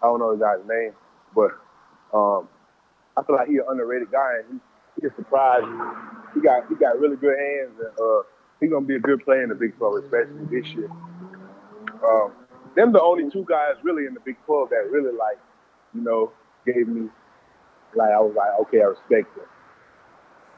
I 0.02 0.08
don't 0.08 0.18
know 0.18 0.36
the 0.36 0.44
guy's 0.44 0.66
name, 0.68 0.94
but 1.36 1.52
um, 2.18 2.50
I 3.16 3.22
feel 3.22 3.36
like 3.36 3.48
he's 3.48 3.60
an 3.60 3.66
underrated 3.70 4.12
guy, 4.12 4.42
and 4.42 4.60
he, 4.98 5.02
he's 5.06 5.12
surprised. 5.18 5.70
He 6.34 6.42
got 6.42 6.68
he 6.68 6.74
got 6.74 7.00
really 7.00 7.16
good 7.16 7.38
hands, 7.38 7.78
and 7.78 7.94
uh, 8.02 8.24
he's 8.60 8.72
gonna 8.72 8.88
be 8.88 8.96
a 8.96 9.00
good 9.00 9.24
player 9.24 9.44
in 9.44 9.50
the 9.50 9.56
Big 9.56 9.78
12, 9.78 10.06
especially 10.06 10.46
this 10.50 10.66
year. 10.74 10.90
Um, 12.10 12.32
them 12.76 12.92
the 12.92 13.04
only 13.04 13.30
two 13.30 13.46
guys 13.48 13.76
really 13.84 14.08
in 14.08 14.16
the 14.16 14.20
Big 14.22 14.38
12 14.48 14.70
that 14.72 14.90
really 14.90 15.16
like, 15.16 15.38
you 15.94 16.02
know, 16.02 16.32
gave 16.66 16.88
me 16.88 17.08
like 17.94 18.10
I 18.10 18.20
was 18.20 18.34
like, 18.36 18.50
okay, 18.62 18.82
I 18.82 18.86
respect 18.86 19.38
it. 19.38 19.48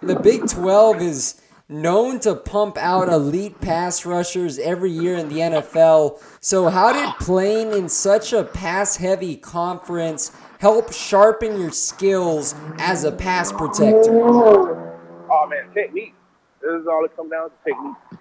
The 0.04 0.16
Big 0.20 0.48
12 0.48 1.00
is 1.00 1.42
known 1.70 2.20
to 2.22 2.34
pump 2.34 2.76
out 2.76 3.08
elite 3.08 3.62
pass 3.62 4.04
rushers 4.04 4.58
every 4.58 4.90
year 4.90 5.16
in 5.16 5.30
the 5.30 5.36
NFL. 5.36 6.20
So, 6.40 6.70
how 6.70 6.92
did 6.92 7.14
playing 7.20 7.74
in 7.74 7.88
such 7.88 8.34
a 8.34 8.44
pass 8.44 8.96
heavy 8.98 9.36
conference 9.36 10.32
help 10.60 10.92
sharpen 10.92 11.60
your 11.60 11.72
skills 11.72 12.56
as 12.80 13.04
a 13.04 13.12
pass 13.12 13.52
protector? 13.52 14.98
Oh, 15.30 15.48
man, 15.48 15.72
technique. 15.72 16.16
This 16.62 16.82
is 16.82 16.88
all 16.88 17.06
it 17.06 17.16
comes 17.16 17.30
down 17.30 17.52
to 17.52 17.56
technique. 17.64 18.20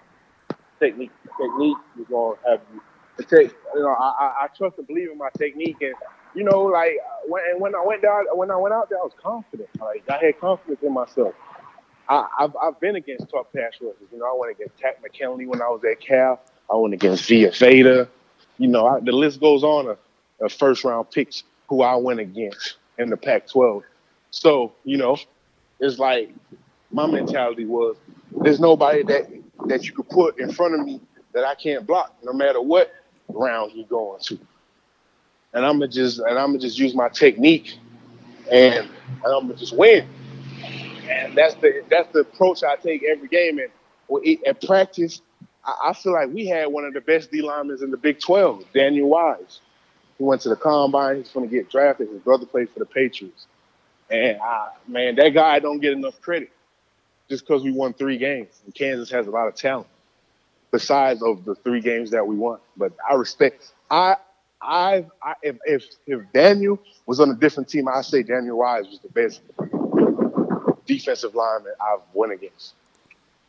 Technique. 0.79 1.11
Technique 1.39 1.77
is 1.99 2.05
going 2.09 2.37
to 2.37 2.49
have 2.49 2.61
you. 2.71 2.81
The 3.17 3.23
tech, 3.23 3.51
you 3.73 3.81
know, 3.81 3.89
I, 3.89 4.43
I, 4.43 4.47
trust 4.55 4.77
and 4.77 4.85
believe 4.85 5.09
in 5.11 5.17
my 5.17 5.29
technique. 5.37 5.77
And, 5.81 5.95
you 6.35 6.43
know, 6.43 6.61
like, 6.61 6.93
when, 7.27 7.41
when 7.57 7.75
I 7.75 7.83
went 7.83 8.03
down, 8.03 8.25
when 8.33 8.51
I 8.51 8.55
went 8.55 8.73
out 8.73 8.89
there, 8.89 8.99
I 8.99 9.03
was 9.03 9.13
confident. 9.21 9.69
Like, 9.79 10.03
I 10.09 10.23
had 10.23 10.39
confidence 10.39 10.79
in 10.83 10.93
myself. 10.93 11.33
I, 12.11 12.27
have 12.39 12.57
I've 12.61 12.79
been 12.81 12.97
against 12.97 13.29
top 13.29 13.53
pass 13.53 13.73
rushers. 13.79 14.07
You 14.11 14.19
know, 14.19 14.25
I 14.25 14.37
went 14.37 14.51
against 14.51 14.77
Takk 14.77 15.01
McKinley 15.01 15.45
when 15.45 15.61
I 15.61 15.69
was 15.69 15.81
at 15.89 16.01
Cal. 16.01 16.41
I 16.69 16.75
went 16.75 16.93
against 16.93 17.27
Vita 17.27 17.51
Vea. 17.51 18.05
You 18.57 18.67
know, 18.67 18.85
I, 18.85 18.99
the 18.99 19.13
list 19.13 19.39
goes 19.39 19.63
on 19.63 19.87
of, 19.87 19.97
of 20.41 20.51
first 20.51 20.83
round 20.83 21.09
picks 21.09 21.43
who 21.69 21.83
I 21.83 21.95
went 21.95 22.19
against 22.19 22.75
in 22.97 23.09
the 23.09 23.15
Pac-12. 23.15 23.83
So, 24.29 24.73
you 24.83 24.97
know, 24.97 25.17
it's 25.79 25.99
like 25.99 26.29
my 26.91 27.07
mentality 27.07 27.65
was 27.65 27.95
there's 28.41 28.59
nobody 28.59 29.03
that 29.03 29.29
that 29.67 29.85
you 29.85 29.93
could 29.93 30.09
put 30.09 30.37
in 30.37 30.51
front 30.51 30.73
of 30.73 30.85
me 30.85 30.99
that 31.33 31.45
I 31.45 31.55
can't 31.55 31.87
block, 31.87 32.13
no 32.23 32.33
matter 32.33 32.61
what 32.61 32.93
round 33.29 33.71
he's 33.71 33.87
going 33.87 34.19
to. 34.23 34.37
And 35.53 35.65
I'm 35.65 35.79
gonna 35.79 35.87
just 35.87 36.19
and 36.19 36.37
I'm 36.37 36.49
gonna 36.49 36.59
just 36.59 36.77
use 36.77 36.93
my 36.93 37.07
technique, 37.07 37.77
and, 38.51 38.89
and 39.23 39.25
I'm 39.25 39.47
gonna 39.47 39.55
just 39.55 39.75
win. 39.75 40.07
And 41.09 41.35
that's 41.35 41.55
the 41.55 41.83
that's 41.89 42.11
the 42.13 42.19
approach 42.19 42.63
I 42.63 42.75
take 42.75 43.03
every 43.03 43.27
game. 43.27 43.59
And 43.59 43.69
at 44.45 44.65
practice, 44.65 45.21
I, 45.63 45.93
feel 45.93 46.13
like 46.13 46.29
we 46.29 46.47
had 46.47 46.67
one 46.67 46.85
of 46.85 46.93
the 46.93 47.01
best 47.01 47.31
D 47.31 47.41
linemen 47.41 47.77
in 47.81 47.91
the 47.91 47.97
Big 47.97 48.19
12, 48.19 48.65
Daniel 48.73 49.09
Wise. 49.09 49.59
He 50.17 50.23
went 50.23 50.41
to 50.41 50.49
the 50.49 50.55
combine. 50.55 51.17
He's 51.17 51.29
going 51.29 51.47
to 51.47 51.55
get 51.55 51.69
drafted. 51.69 52.09
His 52.09 52.19
brother 52.19 52.45
played 52.45 52.69
for 52.71 52.79
the 52.79 52.85
Patriots. 52.85 53.45
And 54.09 54.37
I, 54.41 54.69
man, 54.87 55.15
that 55.15 55.29
guy 55.29 55.59
don't 55.59 55.79
get 55.79 55.93
enough 55.93 56.19
credit 56.21 56.51
just 57.29 57.45
because 57.45 57.63
we 57.63 57.71
won 57.71 57.93
three 57.93 58.17
games. 58.17 58.61
And 58.65 58.75
Kansas 58.75 59.09
has 59.11 59.27
a 59.27 59.31
lot 59.31 59.47
of 59.47 59.55
talent 59.55 59.87
besides 60.71 61.21
of 61.21 61.45
the 61.45 61.55
three 61.55 61.81
games 61.81 62.11
that 62.11 62.25
we 62.25 62.35
won. 62.35 62.59
But 62.75 62.93
I 63.09 63.15
respect. 63.15 63.71
I, 63.89 64.17
I, 64.61 65.05
I 65.23 65.33
if, 65.41 65.57
if 65.65 65.85
if 66.05 66.21
Daniel 66.33 66.79
was 67.05 67.19
on 67.19 67.29
a 67.29 67.35
different 67.35 67.69
team, 67.69 67.87
I 67.87 68.01
say 68.01 68.23
Daniel 68.23 68.57
Wise 68.57 68.87
was 68.87 68.99
the 68.99 69.09
best 69.09 69.41
defensive 70.85 71.35
lineman 71.35 71.73
I've 71.81 72.01
won 72.13 72.31
against. 72.31 72.73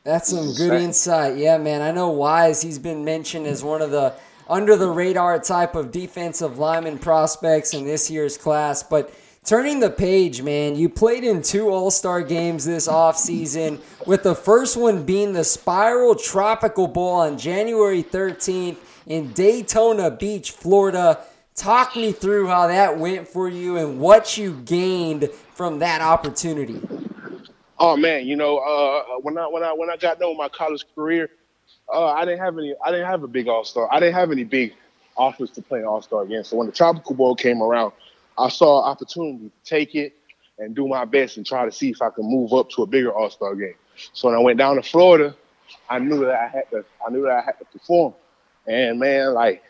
That's 0.05 0.31
some 0.31 0.53
good 0.55 0.73
insight. 0.81 1.37
Yeah, 1.37 1.59
man. 1.59 1.81
I 1.81 1.93
know 1.93 2.09
Wise, 2.09 2.62
he's 2.62 2.79
been 2.79 3.05
mentioned 3.05 3.47
as 3.47 3.62
one 3.62 3.81
of 3.83 3.91
the 3.93 4.15
under 4.49 4.77
the 4.77 4.91
radar 4.91 5.39
type 5.39 5.75
of 5.75 5.93
defensive 5.93 6.59
lineman 6.59 6.99
prospects 6.99 7.73
in 7.73 7.85
this 7.85 8.11
year's 8.11 8.37
class. 8.37 8.83
But 8.83 9.15
turning 9.45 9.79
the 9.79 9.91
page, 9.91 10.43
man, 10.43 10.75
you 10.75 10.89
played 10.89 11.23
in 11.23 11.41
two 11.41 11.69
All 11.69 11.91
Star 11.91 12.23
games 12.23 12.65
this 12.65 12.89
offseason, 12.89 13.81
with 14.07 14.25
the 14.25 14.35
first 14.35 14.77
one 14.77 15.05
being 15.05 15.33
the 15.33 15.45
Spiral 15.45 16.17
Tropical 16.17 16.89
Bowl 16.89 17.15
on 17.15 17.39
January 17.39 18.03
13th 18.03 18.79
in 19.07 19.33
Daytona 19.33 20.11
Beach, 20.11 20.51
Florida. 20.51 21.21
Talk 21.55 21.97
me 21.97 22.12
through 22.12 22.47
how 22.49 22.67
that 22.67 22.99
went 22.99 23.29
for 23.29 23.49
you 23.49 23.77
and 23.77 24.01
what 24.01 24.39
you 24.39 24.55
gained 24.65 25.29
from 25.55 25.81
that 25.81 26.01
opportunity. 26.01 26.81
Oh 27.85 27.97
man, 27.97 28.29
you 28.29 28.37
know, 28.37 28.59
uh, 28.59 29.19
when 29.23 29.37
I 29.37 29.49
when 29.49 29.65
I 29.65 29.73
when 29.73 29.91
I 29.91 29.97
got 29.97 30.21
done 30.21 30.29
with 30.29 30.39
my 30.39 30.49
college 30.49 30.85
career, 30.95 31.29
uh, 31.93 32.12
I 32.12 32.25
didn't 32.25 32.39
have 32.39 32.57
any. 32.57 32.77
I 32.85 32.93
didn't 32.93 33.09
have 33.09 33.25
a 33.25 33.27
big 33.27 33.49
All 33.49 33.65
Star. 33.65 33.89
I 33.91 33.99
didn't 33.99 34.15
have 34.15 34.31
any 34.31 34.45
big 34.45 34.75
offers 35.17 35.51
to 35.51 35.62
play 35.62 35.83
All 35.83 36.01
Star 36.01 36.23
against. 36.23 36.51
So 36.51 36.59
when 36.59 36.69
the 36.69 36.73
Tropical 36.73 37.17
Bowl 37.17 37.35
came 37.35 37.61
around, 37.61 37.93
I 38.39 38.51
saw 38.51 38.85
an 38.85 38.89
opportunity 38.93 39.47
to 39.47 39.69
take 39.69 39.97
it 39.97 40.15
and 40.61 40.77
do 40.77 40.87
my 40.87 41.05
best 41.05 41.39
and 41.39 41.45
try 41.45 41.65
to 41.65 41.73
see 41.73 41.91
if 41.91 42.01
I 42.01 42.11
could 42.11 42.25
move 42.25 42.53
up 42.53 42.71
to 42.71 42.85
a 42.85 42.87
bigger 42.87 43.12
All 43.12 43.29
Star 43.31 43.57
game. 43.57 43.75
So 44.12 44.29
when 44.29 44.37
I 44.37 44.41
went 44.41 44.59
down 44.59 44.77
to 44.77 44.83
Florida, 44.85 45.35
I 45.91 45.99
knew 45.99 46.21
that 46.21 46.37
I 46.37 46.47
had 46.47 46.71
to. 46.71 46.85
I 47.05 47.11
knew 47.11 47.23
that 47.23 47.33
I 47.33 47.41
had 47.41 47.59
to 47.59 47.65
perform. 47.65 48.15
And 48.65 49.01
man, 49.01 49.35
like, 49.35 49.61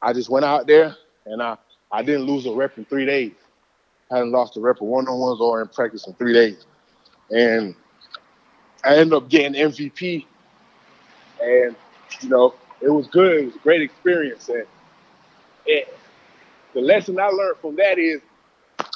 I 0.00 0.14
just 0.14 0.30
went 0.30 0.46
out 0.46 0.66
there 0.66 0.96
and 1.26 1.42
I 1.42 1.58
I 1.92 2.02
didn't 2.02 2.22
lose 2.22 2.46
a 2.46 2.52
rep 2.52 2.78
in 2.78 2.86
three 2.86 3.04
days. 3.04 3.32
I 4.10 4.14
hadn't 4.14 4.32
lost 4.32 4.56
a 4.56 4.60
rep 4.60 4.76
of 4.76 4.86
one 4.86 5.06
on 5.08 5.18
ones 5.18 5.42
or 5.42 5.60
in 5.60 5.68
practice 5.68 6.06
in 6.06 6.14
three 6.14 6.32
days 6.32 6.64
and 7.30 7.74
I 8.84 8.96
ended 8.96 9.14
up 9.14 9.28
getting 9.28 9.54
MVP. 9.54 10.26
And 11.40 11.76
you 12.20 12.28
know, 12.28 12.54
it 12.80 12.90
was 12.90 13.06
good. 13.08 13.38
It 13.38 13.46
was 13.46 13.56
a 13.56 13.58
great 13.58 13.82
experience, 13.82 14.48
and 14.48 14.66
it, 15.66 15.96
the 16.74 16.80
lesson 16.80 17.18
I 17.18 17.28
learned 17.28 17.56
from 17.60 17.76
that 17.76 17.98
is, 17.98 18.20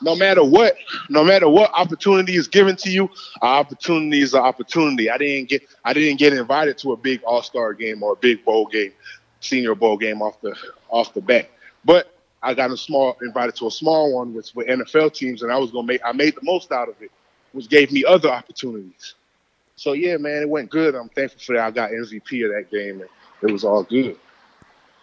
no 0.02 0.14
matter 0.16 0.44
what, 0.44 0.76
no 1.08 1.24
matter 1.24 1.48
what 1.48 1.70
opportunity 1.72 2.36
is 2.36 2.48
given 2.48 2.76
to 2.76 2.90
you, 2.90 3.04
an 3.42 3.48
opportunity 3.48 4.20
is 4.20 4.34
an 4.34 4.40
opportunity. 4.40 5.10
I 5.10 5.18
didn't 5.18 5.48
get, 5.48 5.62
I 5.84 5.92
didn't 5.92 6.18
get 6.18 6.32
invited 6.32 6.78
to 6.78 6.92
a 6.92 6.96
big 6.96 7.22
All 7.22 7.42
Star 7.42 7.72
game 7.72 8.02
or 8.02 8.12
a 8.12 8.16
big 8.16 8.44
bowl 8.44 8.66
game, 8.66 8.92
Senior 9.40 9.74
Bowl 9.74 9.96
game 9.96 10.22
off 10.22 10.40
the 10.40 10.54
off 10.88 11.14
the 11.14 11.20
bat, 11.20 11.50
but 11.84 12.12
I 12.42 12.54
got 12.54 12.70
a 12.70 12.76
small 12.76 13.16
invited 13.22 13.56
to 13.56 13.66
a 13.66 13.70
small 13.70 14.14
one 14.14 14.34
with, 14.34 14.54
with 14.54 14.68
NFL 14.68 15.14
teams, 15.14 15.42
and 15.42 15.50
I 15.50 15.58
was 15.58 15.70
gonna 15.70 15.86
make, 15.86 16.00
I 16.04 16.12
made 16.12 16.34
the 16.34 16.44
most 16.44 16.70
out 16.70 16.88
of 16.88 17.00
it 17.00 17.10
which 17.56 17.68
gave 17.68 17.90
me 17.90 18.04
other 18.04 18.28
opportunities. 18.28 19.14
So 19.76 19.92
yeah, 19.94 20.18
man, 20.18 20.42
it 20.42 20.48
went 20.48 20.70
good. 20.70 20.94
I'm 20.94 21.08
thankful 21.08 21.40
for 21.40 21.54
that. 21.56 21.66
I 21.66 21.70
got 21.70 21.90
MVP 21.90 22.44
of 22.44 22.52
that 22.52 22.70
game, 22.70 23.00
and 23.00 23.08
it 23.42 23.52
was 23.52 23.64
all 23.64 23.82
good. 23.82 24.18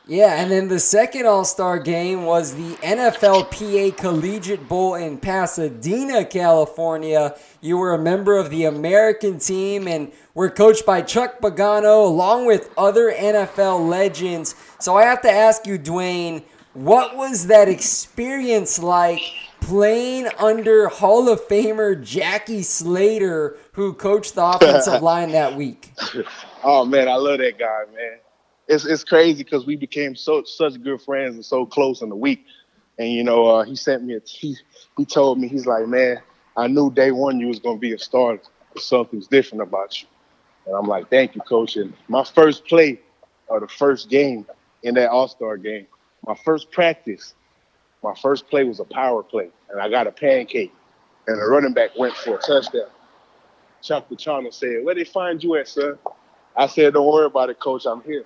Yeah, 0.05 0.41
and 0.41 0.51
then 0.51 0.67
the 0.67 0.79
second 0.79 1.25
All 1.25 1.45
Star 1.45 1.79
game 1.79 2.25
was 2.25 2.55
the 2.55 2.75
NFLPA 2.85 3.95
Collegiate 3.95 4.67
Bowl 4.67 4.95
in 4.95 5.17
Pasadena, 5.17 6.25
California. 6.25 7.37
You 7.61 7.77
were 7.77 7.93
a 7.93 7.99
member 7.99 8.37
of 8.37 8.49
the 8.49 8.65
American 8.65 9.39
team 9.39 9.87
and 9.87 10.11
were 10.33 10.49
coached 10.49 10.85
by 10.85 11.03
Chuck 11.03 11.39
Pagano 11.39 12.05
along 12.05 12.45
with 12.45 12.69
other 12.77 13.13
NFL 13.13 13.87
legends. 13.87 14.55
So 14.77 14.97
I 14.97 15.03
have 15.05 15.21
to 15.21 15.31
ask 15.31 15.65
you, 15.65 15.79
Dwayne, 15.79 16.43
what 16.73 17.15
was 17.15 17.47
that 17.47 17.69
experience 17.69 18.79
like 18.79 19.21
playing 19.63 20.27
under 20.37 20.87
Hall 20.89 21.29
of 21.29 21.47
Famer 21.47 22.01
Jackie 22.03 22.63
Slater, 22.63 23.57
who 23.71 23.93
coached 23.93 24.35
the 24.35 24.45
offensive 24.45 25.01
line 25.01 25.31
that 25.31 25.55
week. 25.55 25.93
Oh 26.63 26.85
man, 26.85 27.07
I 27.07 27.15
love 27.15 27.39
that 27.39 27.57
guy, 27.57 27.83
man. 27.95 28.17
It's 28.67 28.85
it's 28.85 29.03
crazy 29.03 29.43
because 29.43 29.65
we 29.65 29.75
became 29.75 30.15
so 30.15 30.43
such 30.43 30.81
good 30.83 31.01
friends 31.01 31.35
and 31.35 31.45
so 31.45 31.65
close 31.65 32.01
in 32.01 32.09
the 32.09 32.15
week. 32.15 32.45
And 32.99 33.09
you 33.11 33.23
know, 33.23 33.47
uh, 33.47 33.63
he 33.63 33.75
sent 33.75 34.03
me 34.03 34.15
a 34.15 34.21
he 34.25 34.57
he 34.97 35.05
told 35.05 35.39
me 35.39 35.47
he's 35.47 35.65
like, 35.65 35.87
man, 35.87 36.21
I 36.57 36.67
knew 36.67 36.91
day 36.91 37.11
one 37.11 37.39
you 37.39 37.47
was 37.47 37.59
gonna 37.59 37.79
be 37.79 37.93
a 37.93 37.99
star. 37.99 38.39
Something's 38.77 39.27
different 39.27 39.61
about 39.61 40.01
you. 40.01 40.07
And 40.65 40.75
I'm 40.75 40.87
like, 40.87 41.09
thank 41.09 41.35
you, 41.35 41.41
coach. 41.41 41.77
And 41.77 41.93
my 42.07 42.23
first 42.23 42.65
play 42.65 42.99
or 43.47 43.59
the 43.59 43.67
first 43.67 44.09
game 44.09 44.45
in 44.83 44.95
that 44.95 45.09
All 45.09 45.27
Star 45.27 45.57
game, 45.57 45.87
my 46.25 46.35
first 46.35 46.71
practice, 46.71 47.33
my 48.03 48.13
first 48.15 48.47
play 48.49 48.63
was 48.63 48.79
a 48.79 48.85
power 48.85 49.23
play, 49.23 49.49
and 49.69 49.81
I 49.81 49.89
got 49.89 50.07
a 50.07 50.11
pancake, 50.11 50.73
and 51.27 51.39
the 51.39 51.45
running 51.45 51.73
back 51.73 51.97
went 51.97 52.15
for 52.15 52.35
a 52.35 52.39
touchdown. 52.39 52.89
Chuck 53.81 54.09
Pagano 54.09 54.53
said, 54.53 54.83
"Where 54.83 54.95
they 54.95 55.03
find 55.05 55.43
you 55.43 55.55
at, 55.55 55.67
son?" 55.67 55.97
I 56.55 56.67
said, 56.67 56.93
"Don't 56.93 57.07
worry 57.07 57.25
about 57.25 57.49
it, 57.49 57.59
coach. 57.59 57.85
I'm 57.85 58.01
here." 58.03 58.25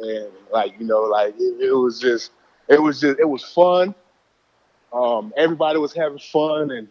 and 0.00 0.28
like 0.52 0.78
you 0.78 0.86
know, 0.86 1.02
like 1.02 1.34
it, 1.38 1.60
it 1.60 1.72
was 1.72 2.00
just, 2.00 2.32
it 2.68 2.80
was 2.80 3.00
just, 3.00 3.18
it 3.18 3.28
was 3.28 3.44
fun. 3.44 3.94
Um, 4.92 5.32
everybody 5.36 5.78
was 5.78 5.94
having 5.94 6.18
fun, 6.18 6.70
and 6.70 6.88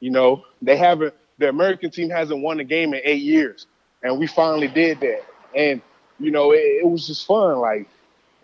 you 0.00 0.10
know, 0.10 0.44
they 0.62 0.76
haven't. 0.76 1.14
The 1.38 1.48
American 1.48 1.90
team 1.90 2.10
hasn't 2.10 2.40
won 2.42 2.60
a 2.60 2.64
game 2.64 2.94
in 2.94 3.00
eight 3.04 3.22
years, 3.22 3.66
and 4.02 4.18
we 4.18 4.26
finally 4.26 4.68
did 4.68 5.00
that. 5.00 5.24
And 5.54 5.82
you 6.20 6.30
know, 6.30 6.52
it, 6.52 6.82
it 6.82 6.86
was 6.86 7.06
just 7.06 7.26
fun. 7.26 7.58
Like, 7.58 7.88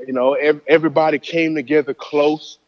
you 0.06 0.12
know, 0.12 0.34
ev- 0.34 0.62
everybody 0.66 1.18
came 1.18 1.54
together 1.54 1.94
close 1.94 2.58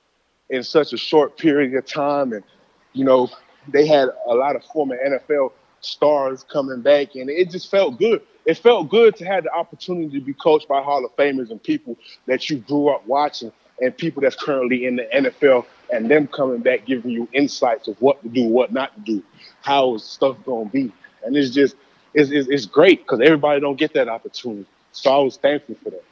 in 0.52 0.62
such 0.62 0.92
a 0.92 0.96
short 0.96 1.36
period 1.36 1.74
of 1.74 1.86
time, 1.86 2.32
and 2.32 2.44
you 2.92 3.04
know, 3.04 3.28
they 3.68 3.86
had 3.86 4.08
a 4.28 4.34
lot 4.34 4.54
of 4.54 4.64
former 4.66 4.96
NFL 4.96 5.52
stars 5.80 6.44
coming 6.44 6.82
back, 6.82 7.16
and 7.16 7.28
it 7.30 7.50
just 7.50 7.70
felt 7.70 7.98
good. 7.98 8.22
It 8.44 8.58
felt 8.58 8.88
good 8.90 9.16
to 9.16 9.24
have 9.24 9.44
the 9.44 9.52
opportunity 9.52 10.18
to 10.18 10.24
be 10.24 10.34
coached 10.34 10.68
by 10.68 10.82
Hall 10.82 11.04
of 11.04 11.16
Famers 11.16 11.50
and 11.50 11.62
people 11.62 11.96
that 12.26 12.50
you 12.50 12.58
grew 12.58 12.90
up 12.90 13.06
watching, 13.06 13.50
and 13.80 13.96
people 13.96 14.22
that's 14.22 14.36
currently 14.36 14.84
in 14.86 14.96
the 14.96 15.08
NFL, 15.12 15.64
and 15.92 16.10
them 16.10 16.28
coming 16.28 16.60
back 16.60 16.84
giving 16.84 17.10
you 17.10 17.26
insights 17.32 17.88
of 17.88 18.00
what 18.00 18.22
to 18.22 18.28
do, 18.28 18.44
what 18.44 18.72
not 18.72 18.94
to 18.94 19.00
do, 19.00 19.22
how 19.62 19.94
is 19.94 20.04
stuff 20.04 20.36
gonna 20.44 20.68
be, 20.68 20.92
and 21.24 21.34
it's 21.36 21.50
just 21.50 21.76
it's, 22.14 22.30
it's, 22.30 22.48
it's 22.48 22.66
great 22.66 23.00
because 23.00 23.20
everybody 23.20 23.58
don't 23.60 23.78
get 23.78 23.94
that 23.94 24.08
opportunity. 24.08 24.66
So 24.92 25.10
I 25.10 25.22
was 25.22 25.38
thankful 25.38 25.76
for 25.82 25.90
that. 25.90 26.04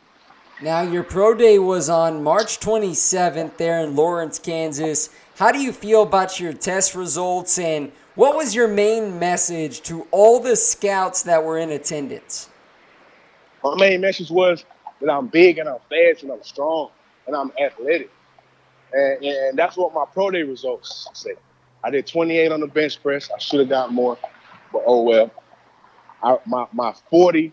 Now, 0.63 0.83
your 0.83 1.05
pro 1.05 1.33
day 1.33 1.59
was 1.59 1.89
on 1.89 2.23
March 2.23 2.61
27th 2.61 3.57
there 3.57 3.81
in 3.81 3.97
Lawrence, 3.97 4.39
Kansas. 4.39 5.09
How 5.37 5.53
do 5.53 5.59
you 5.59 5.73
feel 5.73 6.03
about 6.03 6.39
your 6.39 6.53
test 6.53 6.95
results 6.95 7.59
and 7.59 7.93
what 8.15 8.37
was 8.37 8.55
your 8.55 8.69
main 8.69 9.19
message 9.19 9.81
to 9.83 10.07
all 10.11 10.39
the 10.39 10.55
scouts 10.57 11.23
that 11.23 11.43
were 11.43 11.57
in 11.57 11.71
attendance? 11.71 12.51
My 13.65 13.75
main 13.77 14.03
message 14.03 14.31
was 14.31 14.67
that 15.01 15.11
I'm 15.11 15.29
big 15.29 15.57
and 15.57 15.67
I'm 15.67 15.79
fast 15.89 16.25
and 16.25 16.31
I'm 16.31 16.43
strong 16.43 16.91
and 17.27 17.35
I'm 17.35 17.53
athletic. 17.59 18.11
And, 18.93 19.25
and 19.25 19.59
that's 19.59 19.79
what 19.79 19.95
my 19.95 20.05
pro 20.13 20.31
day 20.31 20.43
results 20.43 21.09
say. 21.15 21.37
I 21.83 21.89
did 21.89 22.07
28 22.07 22.53
on 22.53 22.61
the 22.61 22.67
bench 22.67 23.03
press. 23.03 23.31
I 23.35 23.39
should 23.39 23.61
have 23.61 23.71
got 23.71 23.95
more, 23.95 24.19
but 24.75 24.83
oh 24.85 25.05
well. 25.05 25.31
I, 26.23 26.37
my, 26.45 26.67
my 26.71 26.93
40, 27.09 27.51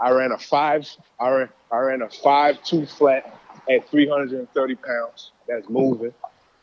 I 0.00 0.10
ran 0.10 0.32
a 0.32 0.38
five, 0.38 0.88
I 1.18 1.28
ran, 1.30 1.48
I 1.72 1.78
ran 1.78 2.02
a 2.02 2.08
five 2.08 2.62
two 2.62 2.86
flat 2.86 3.38
at 3.70 3.88
330 3.90 4.74
pounds. 4.76 5.32
That's 5.46 5.68
moving. 5.68 6.14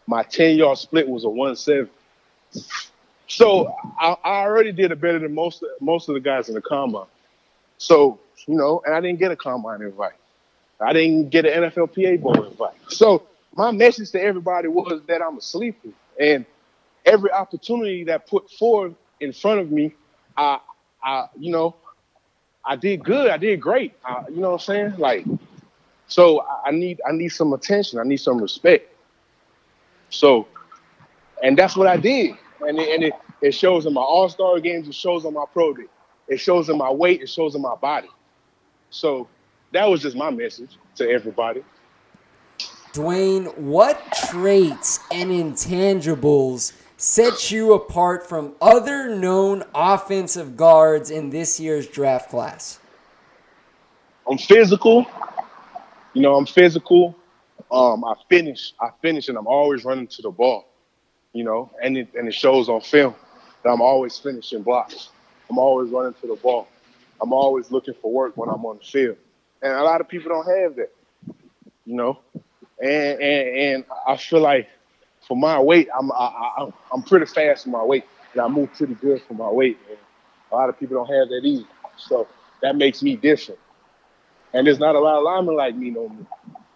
My 0.07 0.23
10 0.23 0.57
yard 0.57 0.77
split 0.77 1.07
was 1.07 1.23
a 1.23 1.29
one 1.29 1.55
seven. 1.55 1.89
So 3.27 3.73
I, 3.99 4.15
I 4.23 4.41
already 4.41 4.71
did 4.71 4.91
it 4.91 5.01
better 5.01 5.19
than 5.19 5.33
most 5.33 5.63
most 5.81 6.07
of 6.09 6.13
the 6.13 6.21
guys 6.21 6.47
in 6.47 6.55
the 6.55 6.61
combine. 6.61 7.07
So 7.77 8.19
you 8.47 8.55
know, 8.55 8.81
and 8.85 8.93
I 8.93 9.01
didn't 9.01 9.19
get 9.19 9.31
a 9.31 9.35
combine 9.35 9.81
invite. 9.81 10.13
I 10.79 10.93
didn't 10.93 11.29
get 11.29 11.45
an 11.45 11.63
NFLPA 11.63 12.21
bowl 12.21 12.43
invite. 12.43 12.75
So 12.89 13.23
my 13.55 13.71
message 13.71 14.11
to 14.11 14.21
everybody 14.21 14.67
was 14.67 15.01
that 15.07 15.21
I'm 15.21 15.37
a 15.37 15.41
sleeper, 15.41 15.89
and 16.19 16.45
every 17.05 17.31
opportunity 17.31 18.03
that 18.05 18.27
put 18.27 18.49
forward 18.51 18.95
in 19.19 19.31
front 19.31 19.61
of 19.61 19.71
me, 19.71 19.93
I, 20.35 20.59
I, 21.03 21.27
you 21.39 21.51
know, 21.51 21.75
I 22.65 22.75
did 22.75 23.03
good. 23.03 23.29
I 23.29 23.37
did 23.37 23.61
great. 23.61 23.93
I, 24.03 24.23
you 24.29 24.37
know 24.37 24.51
what 24.51 24.61
I'm 24.61 24.65
saying? 24.65 24.93
Like, 24.97 25.25
so 26.07 26.45
I 26.65 26.71
need 26.71 27.01
I 27.07 27.11
need 27.11 27.29
some 27.29 27.53
attention. 27.53 27.99
I 27.99 28.03
need 28.03 28.17
some 28.17 28.41
respect. 28.41 28.91
So, 30.09 30.47
and 31.43 31.57
that's 31.57 31.75
what 31.75 31.87
I 31.87 31.97
did. 31.97 32.35
And 32.61 32.79
it, 32.79 32.89
and 32.89 33.03
it, 33.03 33.13
it 33.41 33.51
shows 33.51 33.85
in 33.85 33.93
my 33.93 34.01
All 34.01 34.29
Star 34.29 34.59
games. 34.59 34.87
It 34.87 34.95
shows 34.95 35.25
on 35.25 35.33
my 35.33 35.45
pro 35.51 35.73
day. 35.73 35.83
It 36.27 36.37
shows 36.37 36.69
in 36.69 36.77
my 36.77 36.89
weight. 36.89 37.21
It 37.21 37.29
shows 37.29 37.53
in 37.55 37.61
my 37.61 37.75
body. 37.75 38.09
So 38.89 39.27
that 39.71 39.87
was 39.89 40.01
just 40.01 40.15
my 40.15 40.29
message 40.29 40.77
to 40.95 41.09
everybody. 41.09 41.63
Dwayne, 42.93 43.55
what 43.57 44.01
traits 44.29 45.01
and 45.11 45.29
intangibles 45.29 46.71
set 46.97 47.51
you 47.51 47.73
apart 47.73 48.27
from 48.27 48.53
other 48.61 49.15
known 49.15 49.63
offensive 49.73 50.55
guards 50.55 51.09
in 51.11 51.29
this 51.29 51.59
year's 51.59 51.87
draft 51.87 52.29
class? 52.29 52.79
I'm 54.29 54.37
physical. 54.37 55.05
You 56.13 56.21
know, 56.21 56.35
I'm 56.35 56.45
physical. 56.45 57.15
Um, 57.71 58.03
I 58.05 58.15
finish. 58.29 58.73
I 58.79 58.89
finish, 59.01 59.27
and 59.27 59.37
I'm 59.37 59.47
always 59.47 59.83
running 59.83 60.07
to 60.07 60.21
the 60.21 60.31
ball. 60.31 60.67
You 61.33 61.43
know, 61.43 61.71
and 61.83 61.97
it 61.97 62.07
and 62.17 62.27
it 62.27 62.33
shows 62.33 62.69
on 62.69 62.81
film 62.81 63.13
that 63.63 63.69
I'm 63.69 63.81
always 63.81 64.17
finishing 64.17 64.63
blocks. 64.63 65.09
I'm 65.49 65.57
always 65.57 65.91
running 65.91 66.13
to 66.21 66.27
the 66.27 66.35
ball. 66.35 66.67
I'm 67.21 67.33
always 67.33 67.71
looking 67.71 67.93
for 68.01 68.11
work 68.11 68.37
when 68.37 68.49
I'm 68.49 68.65
on 68.65 68.77
the 68.77 68.85
field, 68.85 69.17
and 69.61 69.73
a 69.73 69.83
lot 69.83 70.01
of 70.01 70.07
people 70.07 70.29
don't 70.29 70.59
have 70.59 70.75
that. 70.77 70.91
You 71.85 71.95
know, 71.95 72.19
and 72.81 73.21
and, 73.21 73.57
and 73.57 73.85
I 74.07 74.15
feel 74.17 74.39
like 74.39 74.69
for 75.27 75.35
my 75.35 75.59
weight, 75.59 75.87
I'm 75.97 76.11
I, 76.11 76.69
I'm 76.93 77.03
pretty 77.03 77.25
fast 77.25 77.63
for 77.63 77.69
my 77.69 77.83
weight, 77.83 78.05
and 78.33 78.41
I 78.41 78.47
move 78.47 78.73
pretty 78.73 78.95
good 78.95 79.21
for 79.23 79.33
my 79.33 79.49
weight. 79.49 79.77
And 79.89 79.97
a 80.51 80.55
lot 80.55 80.69
of 80.69 80.79
people 80.79 80.95
don't 80.95 81.13
have 81.13 81.29
that 81.29 81.41
either, 81.43 81.67
so 81.97 82.27
that 82.61 82.75
makes 82.75 83.01
me 83.01 83.15
different. 83.15 83.59
And 84.53 84.65
there's 84.65 84.79
not 84.79 84.95
a 84.95 84.99
lot 84.99 85.17
of 85.17 85.23
linemen 85.23 85.55
like 85.55 85.75
me 85.75 85.89
no 85.89 86.07
more. 86.07 86.27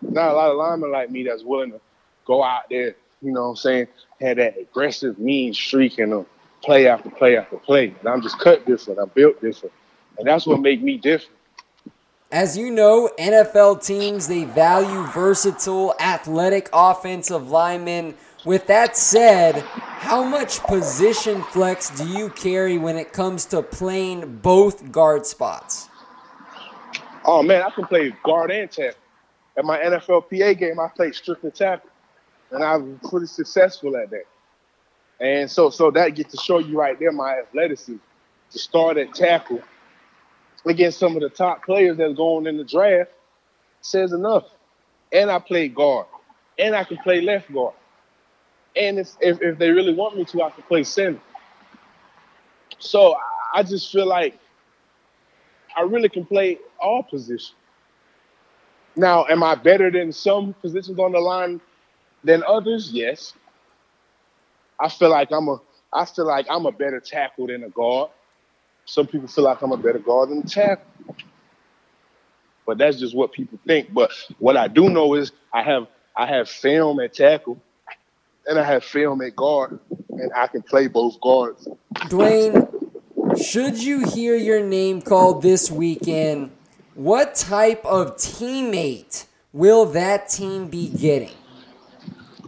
Not 0.02 0.32
a 0.32 0.34
lot 0.34 0.52
of 0.52 0.58
linemen 0.58 0.92
like 0.92 1.12
me 1.12 1.24
that's 1.24 1.44
willing 1.44 1.72
to 1.72 1.80
go 2.26 2.44
out 2.44 2.64
there, 2.70 2.96
you 3.22 3.32
know 3.32 3.44
what 3.44 3.50
I'm 3.50 3.56
saying, 3.56 3.88
had 4.20 4.38
that 4.38 4.58
aggressive, 4.58 5.18
mean 5.18 5.54
streak 5.54 5.98
and 6.00 6.14
uh, 6.14 6.24
play 6.62 6.88
after 6.88 7.10
play 7.10 7.38
after 7.38 7.58
play. 7.58 7.94
And 8.00 8.08
I'm 8.08 8.22
just 8.22 8.40
cut 8.40 8.66
different. 8.66 9.00
I'm 9.00 9.10
built 9.10 9.42
different. 9.42 9.74
And 10.18 10.28
that's 10.28 10.46
what 10.46 10.60
make 10.60 10.82
me 10.82 10.98
different. 10.98 11.36
As 12.32 12.56
you 12.56 12.70
know, 12.70 13.10
NFL 13.18 13.84
teams 13.84 14.28
they 14.28 14.44
value 14.44 15.04
versatile, 15.08 15.96
athletic 16.00 16.70
offensive 16.72 17.50
linemen. 17.50 18.16
With 18.50 18.66
that 18.66 18.98
said, 18.98 19.62
how 19.62 20.24
much 20.24 20.60
position 20.62 21.44
flex 21.44 21.92
do 21.92 22.08
you 22.08 22.32
carry 22.32 22.80
when 22.80 22.98
it 22.98 23.14
comes 23.14 23.46
to 23.46 23.62
playing 23.62 24.38
both 24.38 24.92
guard 24.92 25.28
spots? 25.28 25.88
Oh 27.26 27.44
man, 27.44 27.62
I 27.62 27.70
can 27.70 27.86
play 27.86 28.12
guard 28.24 28.50
and 28.50 28.72
tackle. 28.72 29.00
At 29.56 29.66
my 29.66 29.78
NFLPA 29.78 30.58
game, 30.58 30.80
I 30.80 30.88
played 30.88 31.14
strictly 31.14 31.52
tackle, 31.52 31.92
and 32.50 32.64
I 32.64 32.78
was 32.78 32.98
pretty 33.08 33.28
successful 33.28 33.96
at 33.96 34.10
that. 34.10 34.26
And 35.20 35.52
so, 35.52 35.70
so 35.70 35.92
that 35.92 36.16
gets 36.16 36.32
to 36.32 36.42
show 36.42 36.58
you 36.58 36.76
right 36.76 37.00
there 37.00 37.12
my 37.12 37.38
athleticism 37.42 37.98
to 38.50 38.58
start 38.58 38.98
at 38.98 39.14
tackle 39.14 39.62
against 40.66 40.98
some 40.98 41.16
of 41.16 41.22
the 41.22 41.30
top 41.30 41.64
players 41.64 41.98
that's 41.98 42.16
going 42.16 42.48
in 42.48 42.58
the 42.58 42.64
draft 42.64 43.12
says 43.82 44.12
enough. 44.12 44.46
And 45.12 45.30
I 45.30 45.38
play 45.38 45.68
guard, 45.68 46.08
and 46.58 46.76
I 46.76 46.84
can 46.84 46.98
play 46.98 47.22
left 47.22 47.54
guard, 47.54 47.76
and 48.80 48.98
if, 48.98 49.10
if 49.20 49.60
they 49.60 49.70
really 49.70 49.94
want 49.94 50.18
me 50.18 50.26
to, 50.26 50.42
I 50.44 50.50
can 50.50 50.64
play 50.64 50.84
center. 50.84 51.20
So 52.80 53.16
I 53.54 53.62
just 53.62 53.92
feel 53.92 54.08
like 54.08 54.40
I 55.76 55.82
really 55.82 56.10
can 56.10 56.26
play 56.26 56.60
all 56.82 57.04
positions. 57.04 57.54
Now, 58.96 59.26
am 59.30 59.44
I 59.44 59.56
better 59.56 59.92
than 59.92 60.12
some 60.12 60.54
positions 60.54 60.98
on 60.98 61.12
the 61.12 61.20
line 61.20 61.62
than 62.24 62.44
others? 62.48 62.92
Yes. 62.92 63.34
I 64.80 64.90
feel 64.90 65.10
like 65.10 65.32
I'm 65.32 65.48
a 65.50 65.58
I 65.92 66.06
feel 66.06 66.26
like 66.26 66.46
I'm 66.50 66.66
a 66.66 66.72
better 66.72 67.00
tackle 67.00 67.48
than 67.48 67.64
a 67.64 67.70
guard. 67.70 68.12
Some 68.86 69.08
people 69.08 69.28
feel 69.28 69.44
like 69.44 69.62
I'm 69.62 69.72
a 69.72 69.78
better 69.78 70.00
guard 70.00 70.30
than 70.30 70.40
a 70.40 70.44
tackle. 70.44 70.86
But 72.66 72.78
that's 72.78 72.98
just 73.00 73.16
what 73.16 73.34
people 73.34 73.60
think. 73.66 73.94
But 73.94 74.12
what 74.38 74.56
I 74.56 74.68
do 74.68 74.90
know 74.90 75.16
is 75.16 75.32
I 75.52 75.64
have 75.64 75.88
I 76.16 76.28
have 76.28 76.48
film 76.48 77.00
at 77.00 77.14
tackle 77.14 77.60
and 78.50 78.58
I 78.58 78.64
have 78.64 78.84
film 78.84 79.22
at 79.22 79.36
guard 79.36 79.80
and 80.10 80.32
I 80.36 80.48
can 80.48 80.64
play 80.64 80.88
both 80.88 81.22
guards. 81.22 81.68
Dwayne, 81.94 82.68
should 83.42 83.82
you 83.82 84.06
hear 84.10 84.36
your 84.36 84.62
name 84.66 85.02
called 85.02 85.44
this 85.44 85.70
weekend, 85.72 86.52
what 86.96 87.36
type 87.36 87.86
of 87.86 88.18
teammate 88.18 89.28
will 89.54 89.86
that 89.86 90.30
team 90.30 90.68
be 90.68 90.90
getting? 90.90 91.36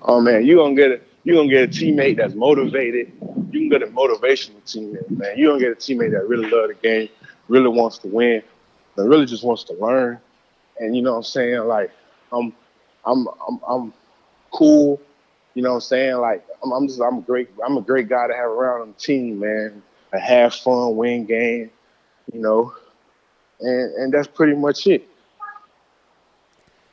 Oh 0.02 0.20
man, 0.20 0.44
you're 0.46 0.58
gonna 0.58 0.76
get 0.76 0.92
it. 0.92 1.08
You're 1.24 1.36
gonna 1.36 1.50
get 1.50 1.64
a 1.64 1.68
teammate 1.68 2.18
that's 2.18 2.34
motivated. 2.34 3.12
You 3.52 3.60
can 3.60 3.70
get 3.70 3.84
a 3.84 3.88
motivational 3.88 4.62
teammate, 4.66 5.10
man. 5.12 5.38
You're 5.38 5.52
gonna 5.52 5.62
get 5.62 5.72
a 5.72 5.76
teammate 5.76 6.12
that 6.12 6.28
really 6.28 6.50
love 6.50 6.70
the 6.70 6.74
game, 6.74 7.10
really 7.48 7.68
wants 7.68 8.00
to 8.00 8.08
win, 8.08 8.42
and 8.98 9.10
really 9.10 9.28
just 9.28 9.44
wants 9.44 9.64
to 9.66 9.74
learn. 9.74 10.20
And 10.80 10.96
you 10.96 11.04
know 11.04 11.12
what 11.12 11.18
I'm 11.18 11.24
saying? 11.24 11.60
Like, 11.60 11.92
I'm 12.32 12.54
I'm 13.06 13.28
I'm 13.48 13.60
I'm 13.68 13.94
cool. 14.52 15.00
You 15.54 15.64
know 15.64 15.70
what 15.70 15.76
I'm 15.76 15.82
saying? 15.82 16.16
Like, 16.18 16.46
I'm, 16.64 16.72
I'm 16.72 16.88
just 16.88 17.02
I'm 17.02 17.18
a 17.18 17.22
great 17.22 17.50
I'm 17.66 17.78
a 17.78 17.82
great 17.82 18.08
guy 18.08 18.28
to 18.28 18.34
have 18.34 18.46
around 18.46 18.82
on 18.82 18.88
the 18.90 19.00
team, 19.00 19.40
man. 19.40 19.82
To 20.14 20.20
have 20.20 20.54
fun, 20.56 20.96
win 20.96 21.26
game, 21.26 21.72
you 22.34 22.42
know, 22.42 22.74
and 23.60 23.94
and 23.96 24.14
that's 24.14 24.28
pretty 24.28 24.56
much 24.56 24.88
it. 24.88 25.08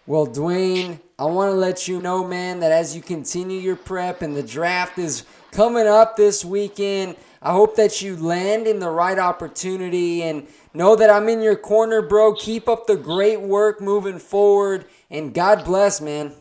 Well, 0.07 0.27
Dwayne, 0.27 1.01
I 1.19 1.25
want 1.27 1.51
to 1.51 1.57
let 1.57 1.87
you 1.87 2.01
know, 2.01 2.25
man, 2.25 2.61
that 2.61 2.73
as 2.73 2.97
you 2.97 3.03
continue 3.03 3.61
your 3.61 3.77
prep 3.77 4.23
and 4.23 4.35
the 4.35 4.43
draft 4.43 4.99
is 4.99 5.25
coming 5.51 5.87
up 5.87 6.17
this 6.17 6.45
weekend, 6.45 7.17
I 7.43 7.53
hope 7.53 7.77
that 7.77 8.01
you 8.01 8.17
land 8.17 8.67
in 8.67 8.79
the 8.79 8.89
right 8.89 9.19
opportunity 9.19 10.23
and 10.23 10.47
know 10.73 10.97
that 10.97 11.11
I'm 11.11 11.29
in 11.29 11.43
your 11.43 11.57
corner, 11.57 12.01
bro. 12.01 12.33
Keep 12.33 12.69
up 12.69 12.87
the 12.87 12.97
great 12.97 13.43
work 13.43 13.83
moving 13.83 14.19
forward, 14.19 14.87
and 15.11 15.35
God 15.35 15.65
bless, 15.65 16.01
man. 16.01 16.33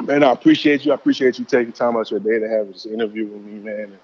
Man, 0.00 0.24
I 0.24 0.32
appreciate 0.32 0.84
you. 0.84 0.92
I 0.92 0.94
appreciate 0.94 1.38
you 1.38 1.44
taking 1.44 1.72
time 1.72 1.96
out 1.96 2.10
your 2.10 2.20
day 2.20 2.38
to 2.38 2.48
have 2.48 2.68
this 2.68 2.86
interview 2.86 3.26
with 3.26 3.42
me, 3.42 3.60
man. 3.60 3.80
And, 3.80 3.98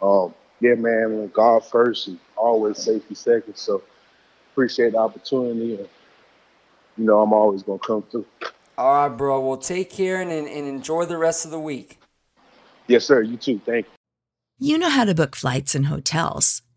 um, 0.00 0.34
yeah, 0.60 0.74
man, 0.74 1.28
God 1.28 1.64
first 1.64 2.08
and 2.08 2.18
always 2.36 2.78
safety 2.78 3.14
second. 3.14 3.56
So 3.56 3.82
appreciate 4.52 4.92
the 4.92 4.98
opportunity. 4.98 5.76
And, 5.76 5.88
you 6.96 7.04
know, 7.04 7.20
I'm 7.20 7.32
always 7.32 7.62
going 7.62 7.78
to 7.78 7.86
come 7.86 8.02
through. 8.02 8.26
All 8.78 9.08
right, 9.08 9.16
bro. 9.16 9.40
Well, 9.40 9.58
take 9.58 9.90
care 9.90 10.20
and, 10.20 10.30
and 10.30 10.48
enjoy 10.48 11.04
the 11.04 11.18
rest 11.18 11.44
of 11.44 11.50
the 11.50 11.60
week. 11.60 11.98
Yes, 12.86 13.04
sir. 13.04 13.22
You 13.22 13.36
too. 13.36 13.60
Thank 13.64 13.86
you. 13.86 13.92
You 14.58 14.78
know 14.78 14.90
how 14.90 15.04
to 15.04 15.14
book 15.14 15.34
flights 15.34 15.74
and 15.74 15.86
hotels. 15.86 16.62